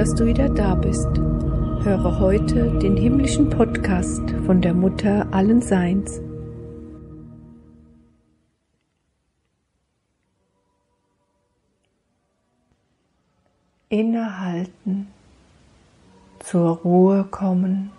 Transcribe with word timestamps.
dass 0.00 0.14
du 0.14 0.24
wieder 0.24 0.48
da 0.48 0.74
bist. 0.76 1.10
Höre 1.84 2.18
heute 2.20 2.70
den 2.78 2.96
himmlischen 2.96 3.50
Podcast 3.50 4.22
von 4.46 4.62
der 4.62 4.72
Mutter 4.72 5.28
allen 5.30 5.60
Seins. 5.60 6.22
Innehalten, 13.90 15.08
zur 16.38 16.78
Ruhe 16.78 17.24
kommen, 17.24 17.92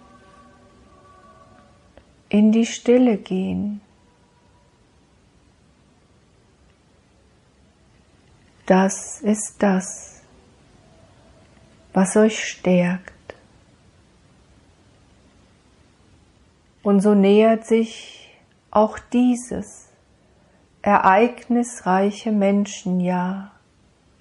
in 2.29 2.51
die 2.51 2.65
Stille 2.65 3.17
gehen. 3.17 3.79
Das 8.65 9.21
ist 9.21 9.57
das, 9.59 10.10
was 11.93 12.15
euch 12.15 12.43
stärkt. 12.43 13.11
Und 16.83 17.01
so 17.01 17.13
nähert 17.13 17.65
sich 17.65 18.29
auch 18.71 18.97
dieses 18.97 19.89
ereignisreiche 20.81 22.31
Menschenjahr 22.31 23.51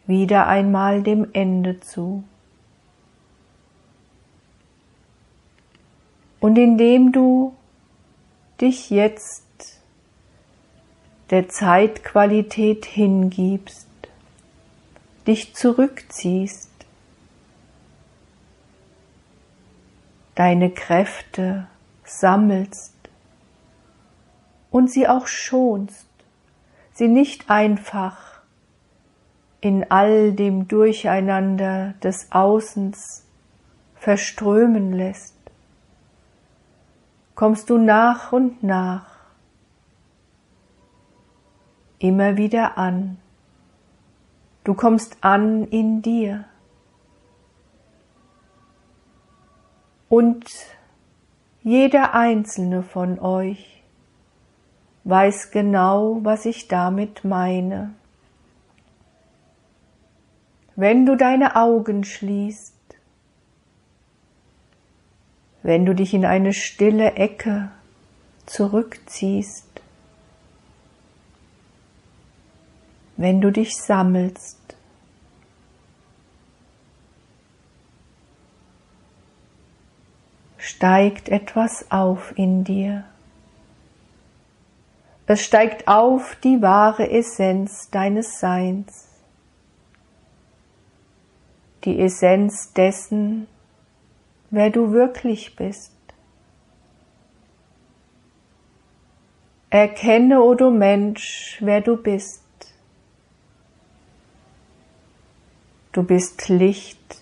wieder 0.06 0.46
einmal 0.46 1.02
dem 1.02 1.28
Ende 1.32 1.80
zu. 1.80 2.24
Und 6.40 6.56
indem 6.56 7.12
du 7.12 7.54
dich 8.60 8.90
jetzt 8.90 9.44
der 11.30 11.48
Zeitqualität 11.48 12.84
hingibst, 12.84 13.88
dich 15.26 15.54
zurückziehst, 15.54 16.69
deine 20.40 20.70
Kräfte 20.70 21.66
sammelst 22.02 22.96
und 24.70 24.90
sie 24.90 25.06
auch 25.06 25.26
schonst, 25.26 26.08
sie 26.94 27.08
nicht 27.08 27.50
einfach 27.50 28.40
in 29.60 29.90
all 29.90 30.32
dem 30.32 30.66
Durcheinander 30.66 31.92
des 32.02 32.32
Außens 32.32 33.26
verströmen 33.96 34.94
lässt, 34.94 35.36
kommst 37.34 37.68
du 37.68 37.76
nach 37.76 38.32
und 38.32 38.62
nach 38.62 39.18
immer 41.98 42.38
wieder 42.38 42.78
an. 42.78 43.18
Du 44.64 44.72
kommst 44.72 45.18
an 45.20 45.64
in 45.64 46.00
dir. 46.00 46.46
Und 50.10 50.44
jeder 51.62 52.14
einzelne 52.14 52.82
von 52.82 53.20
euch 53.20 53.84
weiß 55.04 55.52
genau, 55.52 56.18
was 56.24 56.46
ich 56.46 56.66
damit 56.66 57.24
meine. 57.24 57.94
Wenn 60.74 61.06
du 61.06 61.16
deine 61.16 61.54
Augen 61.54 62.02
schließt, 62.02 62.74
wenn 65.62 65.86
du 65.86 65.94
dich 65.94 66.12
in 66.12 66.24
eine 66.24 66.54
stille 66.54 67.12
Ecke 67.12 67.70
zurückziehst, 68.46 69.80
wenn 73.16 73.40
du 73.40 73.52
dich 73.52 73.76
sammelst. 73.76 74.59
Steigt 80.70 81.28
etwas 81.28 81.90
auf 81.90 82.32
in 82.36 82.64
dir. 82.64 83.04
Es 85.26 85.44
steigt 85.44 85.86
auf 85.86 86.36
die 86.42 86.62
wahre 86.62 87.10
Essenz 87.10 87.90
deines 87.90 88.40
Seins, 88.40 89.08
die 91.84 92.00
Essenz 92.00 92.72
dessen, 92.72 93.46
wer 94.50 94.70
du 94.70 94.92
wirklich 94.92 95.54
bist. 95.56 95.92
Erkenne, 99.70 100.42
o 100.42 100.54
du 100.54 100.70
Mensch, 100.70 101.58
wer 101.60 101.80
du 101.80 101.96
bist. 101.96 102.42
Du 105.92 106.02
bist 106.02 106.48
Licht. 106.48 107.19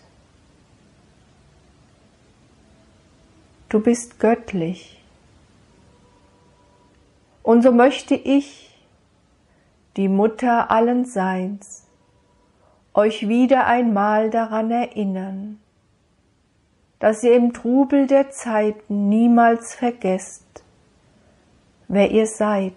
Du 3.69 3.81
bist 3.81 4.19
göttlich. 4.19 5.03
Und 7.43 7.63
so 7.63 7.73
möchte 7.73 8.15
ich, 8.15 8.75
die 9.97 10.09
Mutter 10.09 10.71
allen 10.71 11.05
Seins, 11.05 11.87
euch 12.95 13.29
wieder 13.29 13.67
einmal 13.67 14.31
daran 14.31 14.71
erinnern, 14.71 15.61
dass 16.99 17.23
ihr 17.23 17.35
im 17.35 17.53
Trubel 17.53 18.07
der 18.07 18.31
Zeiten 18.31 19.09
niemals 19.09 19.75
vergesst, 19.75 20.65
wer 21.89 22.11
ihr 22.11 22.27
seid, 22.27 22.75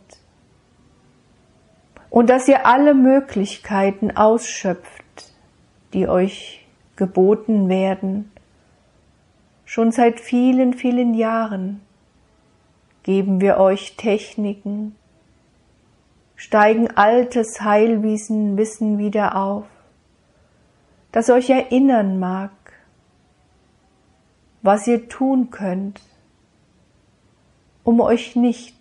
und 2.09 2.29
dass 2.29 2.47
ihr 2.47 2.65
alle 2.65 2.93
Möglichkeiten 2.93 4.11
ausschöpft, 4.11 5.33
die 5.93 6.07
euch 6.07 6.67
geboten 6.97 7.69
werden. 7.69 8.30
Schon 9.71 9.93
seit 9.93 10.19
vielen, 10.19 10.73
vielen 10.73 11.13
Jahren 11.13 11.79
geben 13.03 13.39
wir 13.39 13.55
euch 13.55 13.95
Techniken, 13.95 14.97
steigen 16.35 16.89
altes 16.97 17.61
Heilwissen 17.61 18.57
Wissen 18.57 18.97
wieder 18.97 19.37
auf, 19.37 19.63
das 21.13 21.29
euch 21.29 21.49
erinnern 21.49 22.19
mag, 22.19 22.51
was 24.61 24.87
ihr 24.87 25.07
tun 25.07 25.51
könnt, 25.51 26.01
um 27.85 28.01
euch 28.01 28.35
nicht 28.35 28.75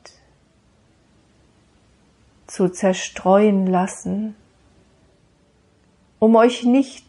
zu 2.49 2.69
zerstreuen 2.69 3.69
lassen 3.69 4.35
um 6.19 6.35
euch 6.35 6.65
nicht 6.65 7.07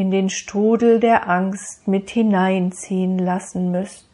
in 0.00 0.10
den 0.10 0.30
Strudel 0.30 0.98
der 0.98 1.28
Angst 1.28 1.86
mit 1.86 2.08
hineinziehen 2.08 3.18
lassen 3.18 3.70
müsst. 3.70 4.06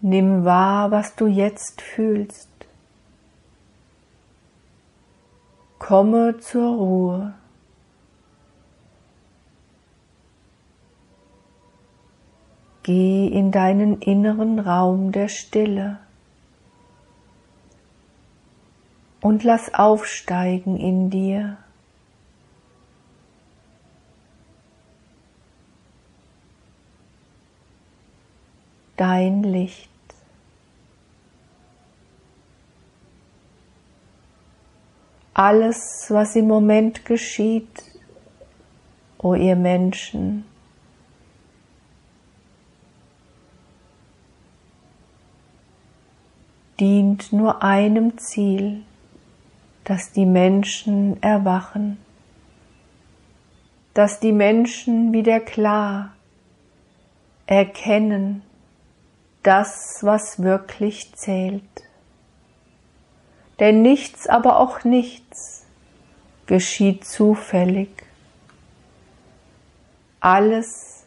Nimm 0.00 0.44
wahr, 0.44 0.90
was 0.90 1.14
du 1.14 1.26
jetzt 1.28 1.80
fühlst. 1.80 2.48
Komme 5.78 6.38
zur 6.38 6.76
Ruhe. 6.76 7.34
Geh 12.82 13.28
in 13.28 13.52
deinen 13.52 14.00
inneren 14.00 14.58
Raum 14.58 15.12
der 15.12 15.28
Stille 15.28 16.00
und 19.20 19.44
lass 19.44 19.74
aufsteigen 19.74 20.76
in 20.76 21.10
dir. 21.10 21.56
Dein 28.96 29.42
Licht. 29.42 29.88
Alles, 35.34 36.06
was 36.08 36.34
im 36.34 36.48
Moment 36.48 37.04
geschieht, 37.04 37.84
o 39.18 39.34
ihr 39.34 39.54
Menschen, 39.54 40.44
dient 46.80 47.32
nur 47.32 47.62
einem 47.62 48.18
Ziel, 48.18 48.82
dass 49.88 50.12
die 50.12 50.26
Menschen 50.26 51.22
erwachen, 51.22 51.96
dass 53.94 54.20
die 54.20 54.32
Menschen 54.32 55.14
wieder 55.14 55.40
klar 55.40 56.12
erkennen 57.46 58.42
das, 59.42 60.00
was 60.02 60.42
wirklich 60.42 61.14
zählt. 61.14 61.62
Denn 63.60 63.80
nichts, 63.80 64.26
aber 64.26 64.58
auch 64.58 64.84
nichts 64.84 65.64
geschieht 66.44 67.06
zufällig. 67.06 67.88
Alles 70.20 71.06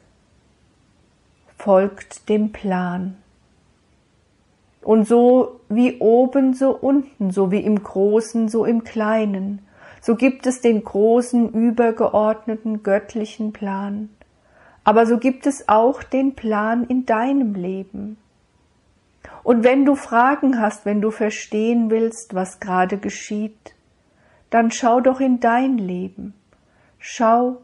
folgt 1.56 2.30
dem 2.30 2.52
Plan. 2.52 3.21
Und 4.82 5.08
so 5.08 5.60
wie 5.70 6.00
oben, 6.00 6.54
so 6.54 6.72
unten, 6.72 7.32
so 7.32 7.52
wie 7.52 7.60
im 7.60 7.82
Großen, 7.82 8.50
so 8.50 8.66
im 8.66 8.84
Kleinen, 8.84 9.60
so 10.02 10.16
gibt 10.16 10.48
es 10.48 10.62
den 10.62 10.84
großen, 10.84 11.54
übergeordneten, 11.54 12.82
göttlichen 12.82 13.54
Plan. 13.54 14.10
Aber 14.84 15.06
so 15.06 15.20
gibt 15.20 15.46
es 15.46 15.70
auch 15.70 16.02
den 16.02 16.34
Plan 16.34 16.86
in 16.86 17.06
deinem 17.06 17.54
Leben. 17.54 18.18
Und 19.44 19.64
wenn 19.64 19.86
du 19.86 19.96
Fragen 19.96 20.60
hast, 20.60 20.86
wenn 20.86 21.02
du 21.02 21.12
verstehen 21.12 21.92
willst, 21.92 22.34
was 22.34 22.60
gerade 22.60 22.98
geschieht, 22.98 23.76
dann 24.50 24.72
schau 24.72 25.00
doch 25.00 25.20
in 25.20 25.40
dein 25.40 25.78
Leben. 25.78 26.34
Schau, 26.98 27.62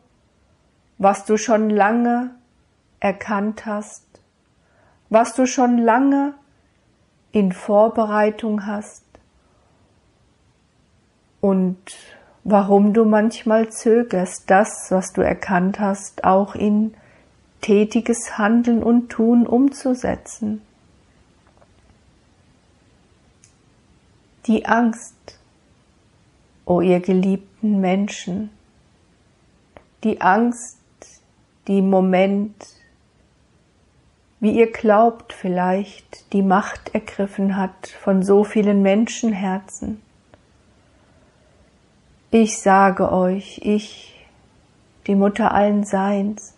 was 1.00 1.26
du 1.26 1.38
schon 1.38 1.70
lange 1.70 2.32
erkannt 3.00 3.66
hast, 3.66 4.06
was 5.10 5.36
du 5.36 5.46
schon 5.46 5.78
lange 5.78 6.34
in 7.32 7.52
Vorbereitung 7.52 8.66
hast 8.66 9.04
und 11.42 11.78
warum 12.44 12.94
du 12.94 13.06
manchmal 13.06 13.70
zögerst, 13.70 14.50
das, 14.50 14.88
was 14.90 15.14
du 15.14 15.22
erkannt 15.22 15.80
hast, 15.80 16.24
auch 16.24 16.56
in 16.56 16.94
tätiges 17.62 18.38
Handeln 18.38 18.82
und 18.82 19.10
Tun 19.10 19.46
umzusetzen. 19.46 20.62
Die 24.46 24.66
Angst, 24.66 25.40
o 26.66 26.76
oh 26.76 26.82
ihr 26.82 27.02
geliebten 27.02 27.82
Menschen, 27.82 28.50
die 30.04 30.22
Angst, 30.22 30.78
die 31.68 31.80
im 31.80 31.90
Moment, 31.90 32.54
wie 34.48 34.60
ihr 34.60 34.72
glaubt 34.72 35.34
vielleicht, 35.34 36.32
die 36.32 36.42
Macht 36.42 36.96
ergriffen 36.96 37.58
hat 37.58 37.88
von 38.02 38.24
so 38.24 38.46
vielen 38.46 38.82
Menschenherzen. 38.82 40.02
Ich 42.32 42.58
sage 42.60 43.12
euch, 43.12 43.60
ich, 43.62 44.26
die 45.06 45.16
Mutter 45.16 45.54
allen 45.54 45.84
Seins, 45.84 46.54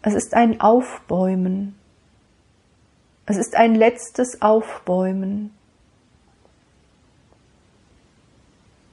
es 0.00 0.14
ist 0.14 0.32
ein 0.32 0.62
Aufbäumen, 0.62 1.74
es 3.26 3.36
ist 3.36 3.56
ein 3.56 3.74
letztes 3.74 4.40
Aufbäumen, 4.40 5.52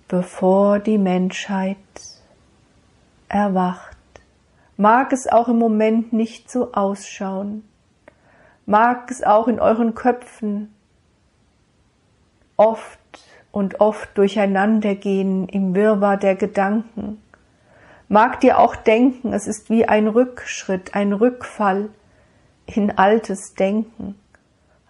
bevor 0.10 0.80
die 0.80 0.98
Menschheit 0.98 1.78
erwacht. 3.30 3.96
Mag 4.76 5.14
es 5.14 5.26
auch 5.26 5.48
im 5.48 5.58
Moment 5.58 6.12
nicht 6.12 6.52
so 6.52 6.74
ausschauen, 6.74 7.64
mag 8.68 9.10
es 9.10 9.24
auch 9.24 9.48
in 9.48 9.60
euren 9.60 9.96
Köpfen 9.96 10.76
oft 12.58 13.00
und 13.52 13.80
oft 13.80 14.16
durcheinandergehen 14.18 15.48
im 15.48 15.74
Wirrwarr 15.74 16.18
der 16.18 16.36
Gedanken. 16.36 17.22
Mag 18.10 18.42
dir 18.42 18.60
auch 18.60 18.76
denken, 18.76 19.32
es 19.32 19.48
ist 19.48 19.70
wie 19.70 19.88
ein 19.88 20.08
Rückschritt, 20.08 20.96
ein 20.96 21.14
Rückfall 21.14 21.90
in 22.66 22.98
altes 22.98 23.54
Denken. 23.54 24.20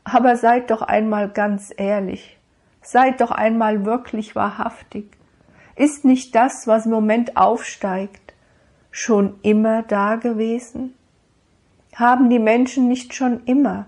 Aber 0.03 0.37
seid 0.37 0.71
doch 0.71 0.81
einmal 0.81 1.29
ganz 1.29 1.71
ehrlich, 1.75 2.39
seid 2.81 3.21
doch 3.21 3.31
einmal 3.31 3.85
wirklich 3.85 4.35
wahrhaftig. 4.35 5.05
Ist 5.75 6.03
nicht 6.03 6.33
das, 6.33 6.65
was 6.65 6.85
im 6.85 6.91
Moment 6.91 7.37
aufsteigt, 7.37 8.33
schon 8.89 9.39
immer 9.43 9.83
da 9.83 10.15
gewesen? 10.15 10.95
Haben 11.97 12.29
die 12.29 12.37
Menschen 12.37 12.87
nicht 12.87 13.15
schon 13.15 13.43
immer 13.45 13.87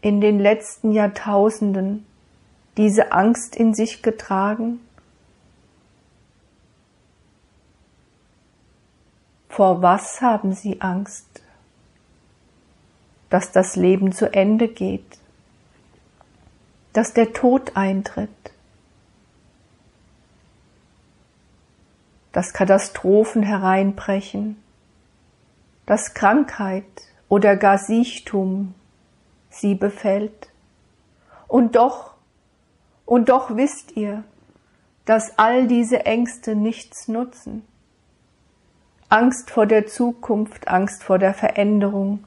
in 0.00 0.22
den 0.22 0.40
letzten 0.40 0.90
Jahrtausenden 0.90 2.06
diese 2.78 3.12
Angst 3.12 3.54
in 3.54 3.74
sich 3.74 4.02
getragen? 4.02 4.80
Vor 9.50 9.82
was 9.82 10.22
haben 10.22 10.54
sie 10.54 10.80
Angst? 10.80 11.42
Dass 13.28 13.52
das 13.52 13.76
Leben 13.76 14.10
zu 14.10 14.32
Ende 14.32 14.68
geht, 14.68 15.18
dass 16.94 17.12
der 17.12 17.34
Tod 17.34 17.76
eintritt, 17.76 18.30
dass 22.32 22.54
Katastrophen 22.54 23.42
hereinbrechen, 23.42 24.56
dass 25.90 26.14
Krankheit 26.14 26.84
oder 27.28 27.56
gar 27.56 27.76
Siechtum 27.76 28.74
sie 29.48 29.74
befällt. 29.74 30.48
Und 31.48 31.74
doch, 31.74 32.14
und 33.06 33.28
doch 33.28 33.56
wisst 33.56 33.96
ihr, 33.96 34.22
dass 35.04 35.36
all 35.36 35.66
diese 35.66 36.06
Ängste 36.06 36.54
nichts 36.54 37.08
nutzen. 37.08 37.66
Angst 39.08 39.50
vor 39.50 39.66
der 39.66 39.88
Zukunft, 39.88 40.68
Angst 40.68 41.02
vor 41.02 41.18
der 41.18 41.34
Veränderung, 41.34 42.22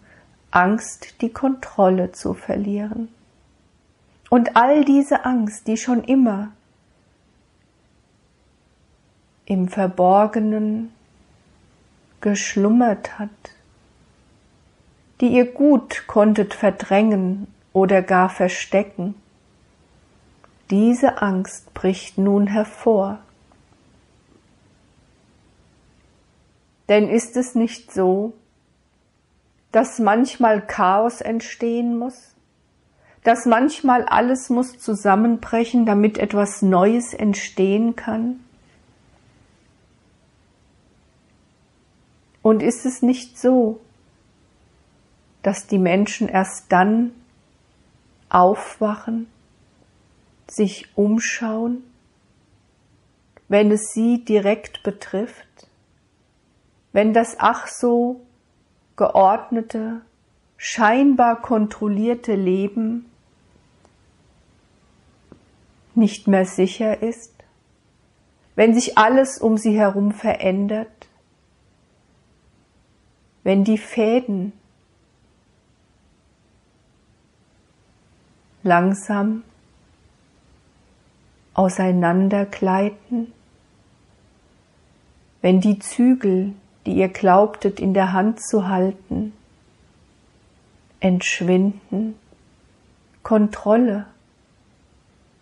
Angst, 0.51 1.21
die 1.21 1.31
Kontrolle 1.31 2.12
zu 2.12 2.33
verlieren. 2.33 3.07
Und 4.30 4.57
all 4.57 4.83
diese 4.83 5.24
Angst, 5.24 5.68
die 5.68 5.77
schon 5.77 6.04
immer 6.04 6.51
im 9.45 9.69
Verborgenen 9.69 10.92
geschlummert 12.24 13.20
hat, 13.20 13.30
die 15.22 15.28
ihr 15.28 15.46
gut 15.46 16.08
konntet 16.08 16.56
verdrängen 16.56 17.48
oder 17.74 18.02
gar 18.02 18.30
verstecken. 18.30 19.14
Diese 20.72 21.22
Angst 21.22 21.74
bricht 21.74 22.18
nun 22.18 22.48
hervor. 22.48 23.20
Denn 26.88 27.10
ist 27.10 27.36
es 27.38 27.56
nicht 27.56 27.92
so, 27.92 28.34
dass 29.74 30.00
manchmal 30.00 30.66
Chaos 30.66 31.20
entstehen 31.20 31.98
muss, 31.98 32.36
dass 33.24 33.46
manchmal 33.46 34.04
alles 34.06 34.50
muss 34.50 34.80
zusammenbrechen, 34.80 35.86
damit 35.86 36.18
etwas 36.18 36.62
Neues 36.62 37.14
entstehen 37.14 37.96
kann? 37.96 38.43
Und 42.44 42.62
ist 42.62 42.86
es 42.86 43.02
nicht 43.02 43.40
so, 43.40 43.80
dass 45.42 45.66
die 45.66 45.80
Menschen 45.80 46.30
erst 46.30 46.72
dann 46.72 47.12
aufwachen, 48.30 49.28
sich 50.48 50.96
umschauen, 50.96 51.84
wenn 53.48 53.72
es 53.72 53.94
sie 53.94 54.24
direkt 54.24 54.84
betrifft, 54.84 55.68
wenn 56.92 57.14
das 57.14 57.38
ach 57.40 57.68
so 57.68 58.22
geordnete, 58.96 60.02
scheinbar 60.58 61.42
kontrollierte 61.42 62.36
Leben 62.36 63.10
nicht 65.96 66.28
mehr 66.28 66.46
sicher 66.46 67.02
ist, 67.02 67.34
wenn 68.56 68.74
sich 68.74 68.98
alles 68.98 69.40
um 69.40 69.58
sie 69.58 69.78
herum 69.78 70.12
verändert, 70.12 71.08
wenn 73.44 73.64
die 73.64 73.78
Fäden 73.78 74.54
langsam 78.64 79.44
auseinandergleiten, 81.54 83.32
wenn 85.42 85.60
die 85.60 85.80
Zügel, 85.80 86.54
die 86.86 86.94
ihr 86.94 87.10
glaubtet 87.10 87.80
in 87.80 87.94
der 87.94 88.14
Hand 88.14 88.42
zu 88.42 88.68
halten, 88.68 89.34
entschwinden, 91.00 92.16
Kontrolle, 93.22 94.06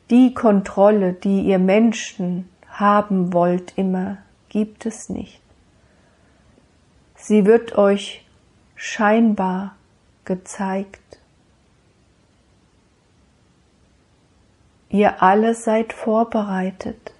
die 0.09 0.33
Kontrolle, 0.33 1.13
die 1.13 1.41
ihr 1.41 1.59
Menschen 1.59 2.49
haben 2.67 3.31
wollt 3.33 3.77
immer, 3.77 4.17
gibt 4.49 4.85
es 4.85 5.09
nicht. 5.09 5.40
Sie 7.23 7.45
wird 7.45 7.77
euch 7.77 8.25
scheinbar 8.75 9.75
gezeigt. 10.25 11.19
Ihr 14.89 15.21
alle 15.21 15.53
seid 15.53 15.93
vorbereitet 15.93 17.13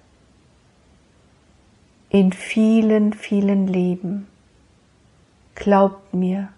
in 2.10 2.32
vielen, 2.32 3.12
vielen 3.12 3.68
Leben. 3.68 4.26
Glaubt 5.54 6.12
mir, 6.12 6.48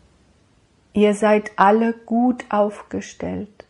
ihr 0.94 1.14
seid 1.14 1.52
alle 1.56 1.92
gut 1.92 2.46
aufgestellt. 2.48 3.66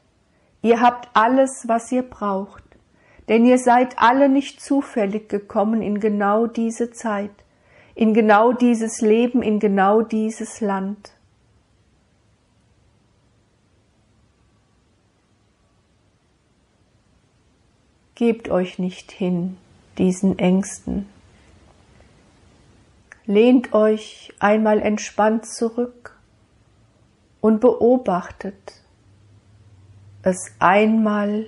Ihr 0.62 0.81
habt 0.81 1.09
alles, 1.14 1.66
was 1.66 1.90
ihr 1.90 2.04
braucht, 2.04 2.62
denn 3.28 3.45
ihr 3.45 3.59
seid 3.59 3.99
alle 3.99 4.28
nicht 4.28 4.61
zufällig 4.61 5.28
gekommen 5.28 5.83
in 5.83 5.99
genau 5.99 6.47
diese 6.47 6.93
Zeit 6.93 7.44
in 7.95 8.15
genau 8.15 8.53
dieses 8.53 9.01
Leben, 9.01 9.43
in 9.43 9.61
genau 9.61 10.03
dieses 10.03 10.61
Land. 10.61 11.13
Gebt 18.15 18.49
euch 18.49 18.79
nicht 18.79 19.11
hin 19.11 19.57
diesen 19.99 20.39
Ängsten. 20.39 21.09
Lehnt 23.27 23.73
euch 23.73 24.33
einmal 24.39 24.81
entspannt 24.81 25.47
zurück 25.47 26.17
und 27.41 27.61
beobachtet 27.61 28.83
es 30.23 30.53
einmal 30.59 31.47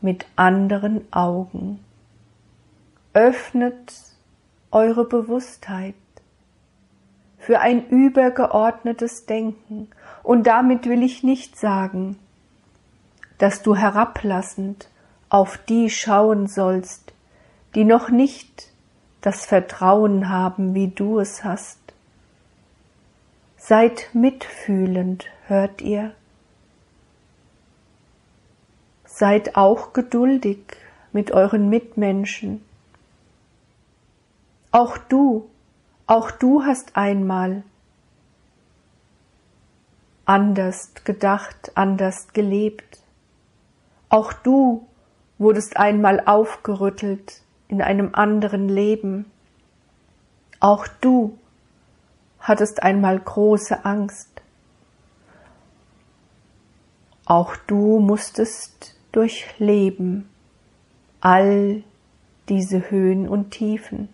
mit 0.00 0.26
anderen 0.36 1.12
Augen. 1.12 1.80
Öffnet 3.12 3.92
eure 4.70 5.04
Bewusstheit 5.04 5.94
für 7.38 7.60
ein 7.60 7.88
übergeordnetes 7.88 9.26
Denken. 9.26 9.88
Und 10.22 10.46
damit 10.46 10.86
will 10.86 11.02
ich 11.02 11.22
nicht 11.22 11.58
sagen, 11.58 12.18
dass 13.38 13.62
du 13.62 13.76
herablassend 13.76 14.88
auf 15.30 15.58
die 15.68 15.88
schauen 15.88 16.46
sollst, 16.46 17.12
die 17.74 17.84
noch 17.84 18.10
nicht 18.10 18.72
das 19.20 19.46
Vertrauen 19.46 20.28
haben, 20.28 20.74
wie 20.74 20.88
du 20.88 21.18
es 21.18 21.44
hast. 21.44 21.78
Seid 23.56 24.10
mitfühlend, 24.12 25.26
hört 25.46 25.82
ihr? 25.82 26.12
Seid 29.04 29.56
auch 29.56 29.92
geduldig 29.92 30.58
mit 31.12 31.32
euren 31.32 31.68
Mitmenschen. 31.68 32.64
Auch 34.70 34.98
du, 34.98 35.48
auch 36.06 36.30
du 36.30 36.62
hast 36.64 36.96
einmal 36.96 37.62
anders 40.26 40.92
gedacht, 41.04 41.72
anders 41.74 42.28
gelebt. 42.34 43.02
Auch 44.10 44.34
du 44.34 44.86
wurdest 45.38 45.78
einmal 45.78 46.20
aufgerüttelt 46.26 47.42
in 47.68 47.80
einem 47.80 48.14
anderen 48.14 48.68
Leben. 48.68 49.30
Auch 50.60 50.86
du 51.00 51.38
hattest 52.40 52.82
einmal 52.82 53.18
große 53.18 53.86
Angst. 53.86 54.28
Auch 57.24 57.56
du 57.66 58.00
musstest 58.00 58.96
durchleben 59.12 60.28
all 61.20 61.82
diese 62.48 62.90
Höhen 62.90 63.28
und 63.28 63.50
Tiefen. 63.50 64.08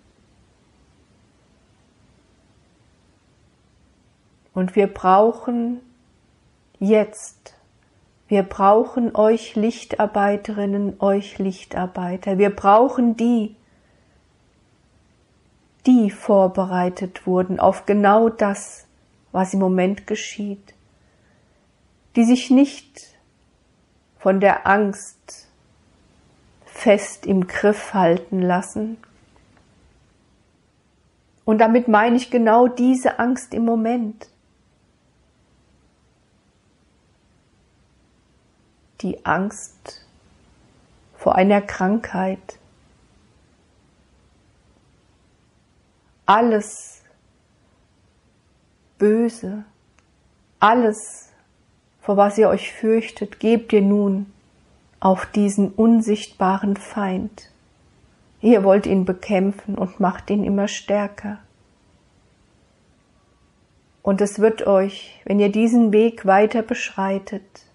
Und 4.55 4.77
wir 4.77 4.87
brauchen 4.87 5.81
jetzt 6.79 7.55
wir 8.27 8.43
brauchen 8.43 9.15
euch 9.15 9.55
Lichtarbeiterinnen, 9.55 11.01
euch 11.01 11.39
Lichtarbeiter. 11.39 12.39
Wir 12.39 12.51
brauchen 12.51 13.17
die, 13.17 13.55
die 15.87 16.11
vorbereitet 16.11 17.27
wurden 17.27 17.61
auf 17.61 17.85
genau 17.85 18.31
das, 18.31 18.87
was 19.33 19.53
im 19.53 19.61
Moment 19.61 20.07
geschieht, 20.07 20.75
die 22.17 22.25
sich 22.25 22.51
nicht 22.51 23.15
von 24.19 24.41
der 24.41 24.67
Angst 24.67 25.49
fest 26.65 27.27
im 27.27 27.47
Griff 27.47 27.93
halten 27.93 28.41
lassen. 28.41 28.97
Und 31.45 31.59
damit 31.59 31.89
meine 31.89 32.17
ich 32.17 32.31
genau 32.31 32.69
diese 32.69 33.19
Angst 33.19 33.53
im 33.53 33.67
Moment. 33.67 34.29
Die 39.05 39.25
Angst 39.25 40.05
vor 41.15 41.37
einer 41.37 41.61
Krankheit. 41.61 42.59
Alles 46.27 47.03
Böse, 48.99 49.65
alles, 50.59 51.31
vor 52.01 52.17
was 52.17 52.39
ihr 52.39 52.49
euch 52.49 52.73
fürchtet, 52.73 53.39
gebt 53.41 53.73
ihr 53.75 53.83
nun 53.83 54.33
auf 55.01 55.27
diesen 55.27 55.71
unsichtbaren 55.73 56.77
Feind. 56.77 57.51
Ihr 58.41 58.65
wollt 58.65 58.87
ihn 58.87 59.05
bekämpfen 59.05 59.77
und 59.77 60.01
macht 60.01 60.31
ihn 60.31 60.45
immer 60.45 60.69
stärker. 60.69 61.39
Und 64.03 64.23
es 64.23 64.39
wird 64.39 64.67
euch, 64.67 65.21
wenn 65.25 65.41
ihr 65.41 65.51
diesen 65.51 65.93
Weg 65.93 66.25
weiter 66.25 66.63
beschreitet, 66.63 67.67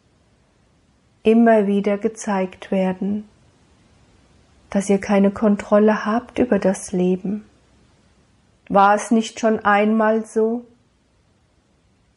immer 1.24 1.68
wieder 1.68 1.98
gezeigt 1.98 2.72
werden, 2.72 3.28
dass 4.70 4.90
ihr 4.90 5.00
keine 5.00 5.32
Kontrolle 5.32 6.06
habt 6.06 6.40
über 6.40 6.60
das 6.60 6.92
Leben. 6.92 7.46
War 8.70 8.96
es 8.96 9.12
nicht 9.12 9.40
schon 9.40 9.60
einmal 9.60 10.26
so? 10.26 10.64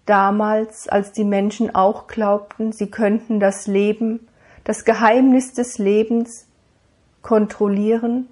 Damals, 0.05 0.89
als 0.89 1.13
die 1.13 1.25
Menschen 1.25 1.75
auch 1.75 2.07
glaubten, 2.09 2.73
sie 2.73 2.91
könnten 2.91 3.41
das 3.41 3.67
Leben, 3.67 4.21
das 4.65 4.85
Geheimnis 4.85 5.55
des 5.55 5.79
Lebens 5.79 6.47
kontrollieren? 7.23 8.29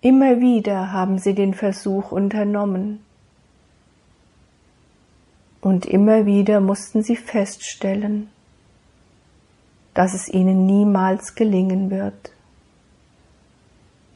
Immer 0.00 0.40
wieder 0.40 0.92
haben 0.92 1.18
sie 1.18 1.34
den 1.34 1.52
Versuch 1.52 2.10
unternommen, 2.10 3.04
und 5.60 5.86
immer 5.86 6.26
wieder 6.26 6.60
mussten 6.60 7.02
sie 7.02 7.16
feststellen, 7.16 8.30
dass 9.94 10.14
es 10.14 10.28
ihnen 10.28 10.66
niemals 10.66 11.34
gelingen 11.34 11.90
wird. 11.90 12.32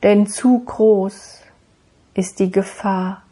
Denn 0.02 0.26
zu 0.26 0.60
groß 0.60 1.40
ist 2.14 2.38
die 2.38 2.50
Gefahr 2.50 3.22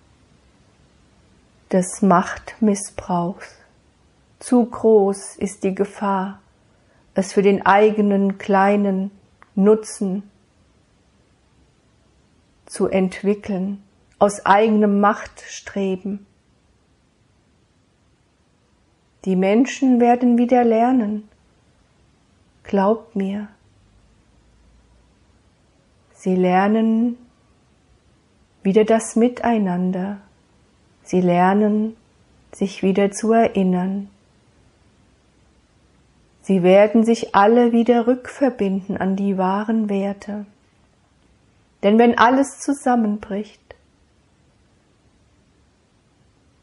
des 1.70 2.02
Machtmissbrauchs. 2.02 3.56
Zu 4.38 4.66
groß 4.66 5.36
ist 5.36 5.64
die 5.64 5.74
Gefahr, 5.74 6.40
es 7.14 7.32
für 7.32 7.42
den 7.42 7.64
eigenen 7.64 8.38
kleinen 8.38 9.10
Nutzen 9.54 10.30
zu 12.66 12.88
entwickeln, 12.88 13.82
aus 14.18 14.44
eigenem 14.46 15.00
Machtstreben 15.00 16.26
die 19.24 19.36
Menschen 19.36 20.00
werden 20.00 20.36
wieder 20.38 20.64
lernen. 20.64 21.28
Glaubt 22.64 23.14
mir. 23.14 23.48
Sie 26.12 26.34
lernen 26.34 27.16
wieder 28.62 28.84
das 28.84 29.16
Miteinander. 29.16 30.18
Sie 31.02 31.20
lernen, 31.20 31.96
sich 32.52 32.82
wieder 32.82 33.10
zu 33.10 33.32
erinnern. 33.32 34.08
Sie 36.42 36.62
werden 36.62 37.04
sich 37.04 37.34
alle 37.34 37.72
wieder 37.72 38.06
rückverbinden 38.06 38.96
an 38.96 39.16
die 39.16 39.38
wahren 39.38 39.88
Werte. 39.88 40.46
Denn 41.82 41.98
wenn 41.98 42.18
alles 42.18 42.58
zusammenbricht, 42.58 43.60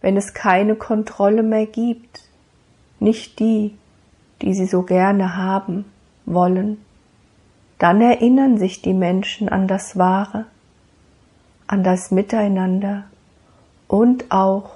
wenn 0.01 0.16
es 0.16 0.34
keine 0.34 0.75
Kontrolle 0.75 1.44
mehr 1.44 1.66
gibt, 1.66 2.29
nicht 3.01 3.39
die, 3.39 3.75
die 4.41 4.53
sie 4.53 4.65
so 4.65 4.84
gerne 4.84 5.36
haben 5.36 5.86
wollen, 6.25 6.77
dann 7.77 8.01
erinnern 8.01 8.58
sich 8.58 8.82
die 8.82 8.94
Menschen 8.94 9.50
an 9.50 9.68
das 9.68 9.98
Wahre, 9.98 10.46
an 11.68 11.84
das 11.84 12.12
Miteinander 12.12 13.06
und 13.88 14.32
auch 14.32 14.72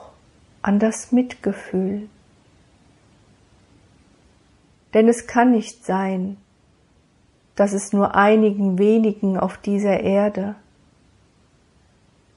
an 0.62 0.80
das 0.80 1.12
Mitgefühl. 1.12 2.08
Denn 4.94 5.08
es 5.08 5.28
kann 5.28 5.52
nicht 5.52 5.86
sein, 5.86 6.38
dass 7.56 7.74
es 7.74 7.94
nur 7.94 8.16
einigen 8.16 8.78
wenigen 8.78 9.38
auf 9.38 9.58
dieser 9.58 10.00
Erde 10.00 10.56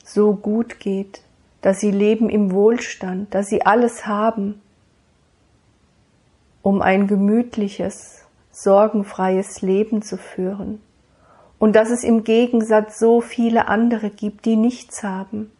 so 0.04 0.34
gut 0.34 0.78
geht, 0.80 1.22
dass 1.62 1.80
sie 1.80 1.90
leben 1.90 2.28
im 2.28 2.52
Wohlstand, 2.52 3.34
dass 3.34 3.48
sie 3.48 3.64
alles 3.64 4.06
haben, 4.06 4.60
um 6.66 6.82
ein 6.82 7.06
gemütliches, 7.06 8.24
sorgenfreies 8.50 9.62
Leben 9.62 10.02
zu 10.02 10.18
führen 10.18 10.82
und 11.60 11.76
dass 11.76 11.90
es 11.90 12.02
im 12.02 12.24
Gegensatz 12.24 12.98
so 12.98 13.20
viele 13.20 13.68
andere 13.68 14.10
gibt, 14.10 14.46
die 14.46 14.56
nichts 14.56 15.04
haben. 15.04 15.52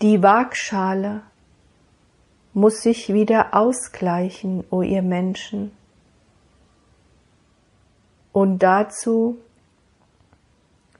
Die 0.00 0.24
Waagschale 0.24 1.22
muss 2.52 2.82
sich 2.82 3.14
wieder 3.14 3.54
ausgleichen, 3.54 4.64
o 4.70 4.82
ihr 4.82 5.02
Menschen. 5.02 5.70
Und 8.32 8.64
dazu 8.64 9.36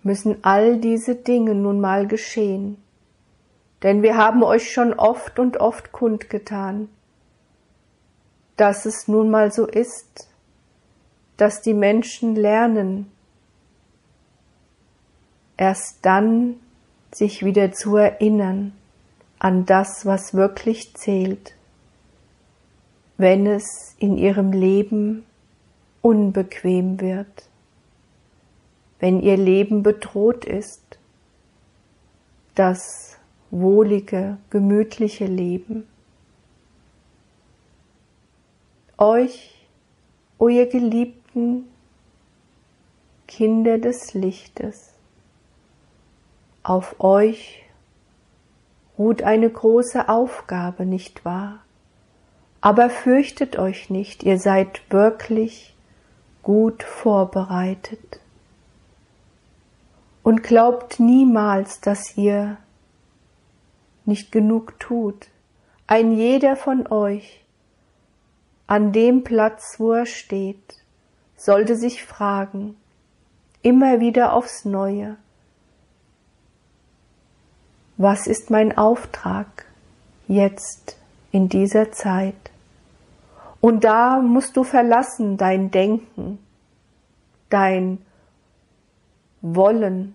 müssen 0.05 0.37
all 0.43 0.79
diese 0.79 1.17
Dinge 1.17 1.57
nun 1.57 1.81
mal 1.81 2.07
geschehen, 2.07 2.81
denn 3.83 4.05
wir 4.05 4.17
haben 4.17 4.45
euch 4.45 4.73
schon 4.73 4.95
oft 4.95 5.41
und 5.41 5.57
oft 5.57 5.91
kundgetan, 5.91 6.89
dass 8.57 8.87
es 8.87 9.09
nun 9.09 9.31
mal 9.31 9.53
so 9.53 9.67
ist, 9.67 10.29
dass 11.37 11.63
die 11.63 11.75
Menschen 11.75 12.37
lernen, 12.37 13.11
erst 15.57 15.99
dann 16.03 16.57
sich 17.13 17.45
wieder 17.45 17.73
zu 17.73 17.97
erinnern 17.97 18.73
an 19.39 19.67
das, 19.67 20.07
was 20.07 20.35
wirklich 20.35 20.95
zählt, 20.95 21.55
wenn 23.17 23.47
es 23.47 23.95
in 23.99 24.17
ihrem 24.17 24.53
Leben 24.53 25.25
unbequem 26.01 27.01
wird, 27.01 27.49
wenn 28.99 29.21
ihr 29.21 29.37
Leben 29.37 29.83
bedroht 29.83 30.45
ist, 30.45 30.99
das 32.55 33.19
wohlige, 33.51 34.39
gemütliche 34.51 35.27
Leben. 35.27 35.87
Euch, 39.03 39.67
o 40.39 40.49
ihr 40.49 40.69
geliebten 40.69 41.69
Kinder 43.27 43.79
des 43.79 44.15
Lichtes, 44.15 44.93
auf 46.63 47.01
euch 47.01 47.65
ruht 48.97 49.25
eine 49.25 49.51
große 49.51 50.09
Aufgabe, 50.09 50.87
nicht 50.87 51.25
wahr? 51.25 51.65
Aber 52.61 52.91
fürchtet 52.91 53.59
euch 53.59 53.91
nicht, 53.91 54.23
ihr 54.23 54.39
seid 54.39 54.83
wirklich 54.89 55.75
gut 56.45 56.85
vorbereitet. 56.85 58.21
Und 60.23 60.45
glaubt 60.45 61.01
niemals, 61.01 61.81
dass 61.81 62.17
ihr 62.17 62.57
nicht 64.05 64.31
genug 64.31 64.79
tut. 64.79 65.27
Ein 65.89 66.13
jeder 66.13 66.55
von 66.55 66.87
euch 66.87 67.42
an 68.73 68.91
dem 68.91 69.23
Platz, 69.23 69.75
wo 69.77 69.93
er 69.93 70.07
steht, 70.07 70.79
sollte 71.37 71.77
sich 71.77 72.03
fragen, 72.03 72.75
immer 73.61 74.01
wieder 74.01 74.33
aufs 74.33 74.65
Neue, 74.65 75.19
was 77.99 78.27
ist 78.27 78.51
mein 78.51 78.75
Auftrag 78.79 79.67
jetzt 80.27 80.97
in 81.33 81.51
dieser 81.51 81.93
Zeit? 81.93 82.51
Und 83.61 83.85
da 83.85 84.23
musst 84.23 84.57
du 84.57 84.65
verlassen 84.65 85.37
dein 85.37 85.71
Denken, 85.71 86.39
dein 87.51 87.99
Wollen, 89.43 90.15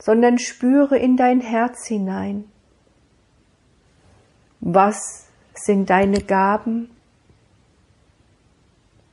sondern 0.00 0.40
spüre 0.40 0.98
in 0.98 1.16
dein 1.16 1.40
Herz 1.40 1.86
hinein. 1.86 2.50
Was 4.58 5.28
sind 5.54 5.88
deine 5.90 6.20
Gaben? 6.22 6.90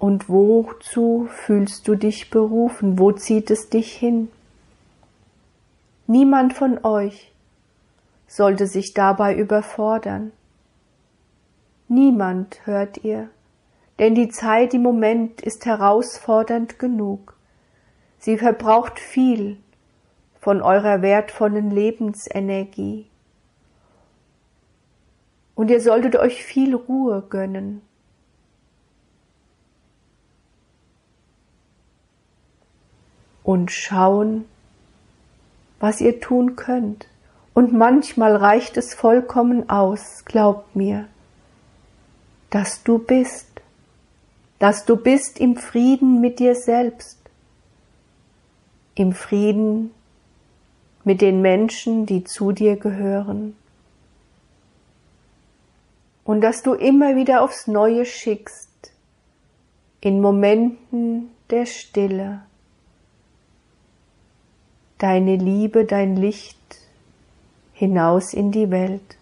Und 0.05 0.29
wozu 0.29 1.27
fühlst 1.31 1.87
du 1.87 1.95
dich 1.95 2.29
berufen? 2.29 2.99
Wo 2.99 3.11
zieht 3.11 3.49
es 3.49 3.69
dich 3.69 3.91
hin? 3.91 4.29
Niemand 6.05 6.53
von 6.53 6.85
euch 6.85 7.33
sollte 8.27 8.67
sich 8.67 8.93
dabei 8.93 9.35
überfordern. 9.35 10.31
Niemand 11.87 12.67
hört 12.67 13.03
ihr, 13.03 13.29
denn 13.97 14.13
die 14.13 14.29
Zeit 14.29 14.75
im 14.75 14.83
Moment 14.83 15.41
ist 15.41 15.65
herausfordernd 15.65 16.77
genug. 16.77 17.35
Sie 18.19 18.37
verbraucht 18.37 18.99
viel 18.99 19.57
von 20.39 20.61
eurer 20.61 21.01
wertvollen 21.01 21.71
Lebensenergie. 21.71 23.07
Und 25.55 25.71
ihr 25.71 25.81
solltet 25.81 26.15
euch 26.15 26.43
viel 26.43 26.75
Ruhe 26.75 27.23
gönnen. 27.27 27.81
Und 33.45 33.71
schauen, 33.71 34.43
was 35.79 36.01
ihr 36.01 36.19
tun 36.19 36.57
könnt. 36.57 37.07
Und 37.53 37.71
manchmal 37.71 38.35
reicht 38.35 38.75
es 38.75 38.93
vollkommen 38.93 39.69
aus, 39.69 40.25
glaubt 40.25 40.75
mir, 40.75 41.07
dass 42.49 42.83
du 42.83 42.97
bist, 42.97 43.47
dass 44.59 44.83
du 44.85 44.97
bist 44.97 45.39
im 45.39 45.55
Frieden 45.55 46.19
mit 46.19 46.39
dir 46.39 46.55
selbst, 46.55 47.17
im 48.95 49.13
Frieden 49.13 49.91
mit 51.05 51.21
den 51.21 51.41
Menschen, 51.41 52.05
die 52.05 52.23
zu 52.23 52.51
dir 52.51 52.75
gehören. 52.75 53.55
Und 56.25 56.41
dass 56.41 56.63
du 56.63 56.73
immer 56.73 57.15
wieder 57.15 57.41
aufs 57.41 57.67
Neue 57.67 58.05
schickst, 58.05 58.91
in 60.01 60.19
Momenten 60.19 61.29
der 61.51 61.67
Stille, 61.67 62.41
deine 65.05 65.35
Liebe, 65.35 65.85
dein 65.85 66.15
Licht 66.15 66.57
hinaus 67.73 68.33
in 68.33 68.51
die 68.51 68.71
Welt. 68.71 69.19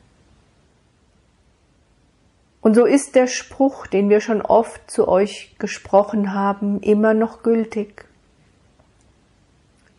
Und 2.62 2.74
so 2.74 2.86
ist 2.86 3.15
der 3.15 3.28
Spruch, 3.28 3.86
den 3.88 4.10
wir 4.10 4.22
schon 4.22 4.41
oft 4.41 4.89
zu 4.89 5.10
euch 5.10 5.58
gesprochen 5.60 6.34
haben, 6.34 6.80
immer 6.80 7.13
noch 7.13 7.43
gültig. 7.43 8.06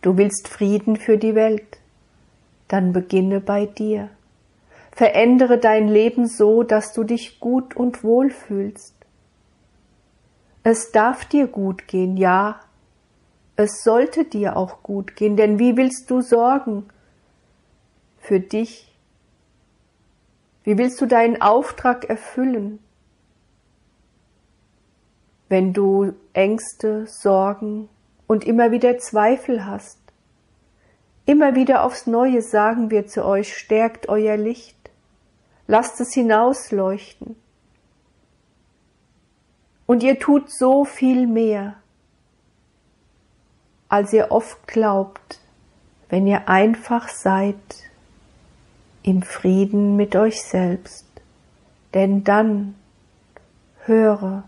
Du 0.01 0.17
willst 0.17 0.49
Frieden 0.49 0.97
für 0.97 1.19
die 1.19 1.35
Welt, 1.35 1.77
dann 2.67 2.95
beginne 2.95 3.41
bei 3.41 3.67
dir. 3.67 4.09
Verändere 4.91 5.59
dein 5.59 5.89
Leben 5.89 6.27
so, 6.27 6.63
dass 6.63 6.95
du 6.95 7.05
dich 7.05 7.41
gut 7.41 7.77
und 7.77 8.03
wohl 8.03 8.31
fühlst. 8.31 8.95
Es 10.63 10.93
darf 10.93 11.27
dir 11.27 11.47
gut 11.47 11.87
gehen, 11.89 12.17
ja, 12.17 12.61
es 13.57 13.83
sollte 13.83 14.25
dir 14.25 14.57
auch 14.57 14.83
gut 14.83 15.17
gehen, 15.17 15.37
denn 15.37 15.59
wie 15.59 15.77
willst 15.77 16.11
du 16.11 16.21
sorgen 16.21 16.87
für 18.19 18.41
dich? 18.41 18.93
Wie 20.65 20.79
willst 20.79 21.01
du 21.01 21.07
deinen 21.07 21.41
Auftrag 21.41 22.09
erfüllen, 22.09 22.79
wenn 25.49 25.73
du 25.73 26.15
Ängste, 26.33 27.07
Sorgen 27.07 27.89
und 28.27 28.45
immer 28.45 28.71
wieder 28.71 28.99
Zweifel 28.99 29.67
hast? 29.67 29.99
Immer 31.27 31.55
wieder 31.55 31.85
aufs 31.85 32.07
Neue 32.07 32.43
sagen 32.43 32.91
wir 32.91 33.07
zu 33.07 33.25
euch, 33.25 33.57
stärkt 33.57 34.09
euer 34.09 34.37
Licht, 34.37 34.91
lasst 35.67 36.01
es 36.01 36.13
hinausleuchten. 36.13 37.37
Und 39.87 40.03
ihr 40.03 40.19
tut 40.19 40.51
so 40.51 40.85
viel 40.85 41.27
mehr, 41.27 41.77
als 43.95 44.13
ihr 44.13 44.33
oft 44.33 44.67
glaubt, 44.67 45.39
wenn 46.09 46.27
ihr 46.27 46.49
einfach 46.49 47.09
seid 47.09 47.55
im 49.05 49.23
Frieden 49.23 49.95
mit 49.95 50.17
euch 50.17 50.43
selbst, 50.43 51.07
denn 51.95 52.25
dann 52.25 52.75
höre, 53.85 54.43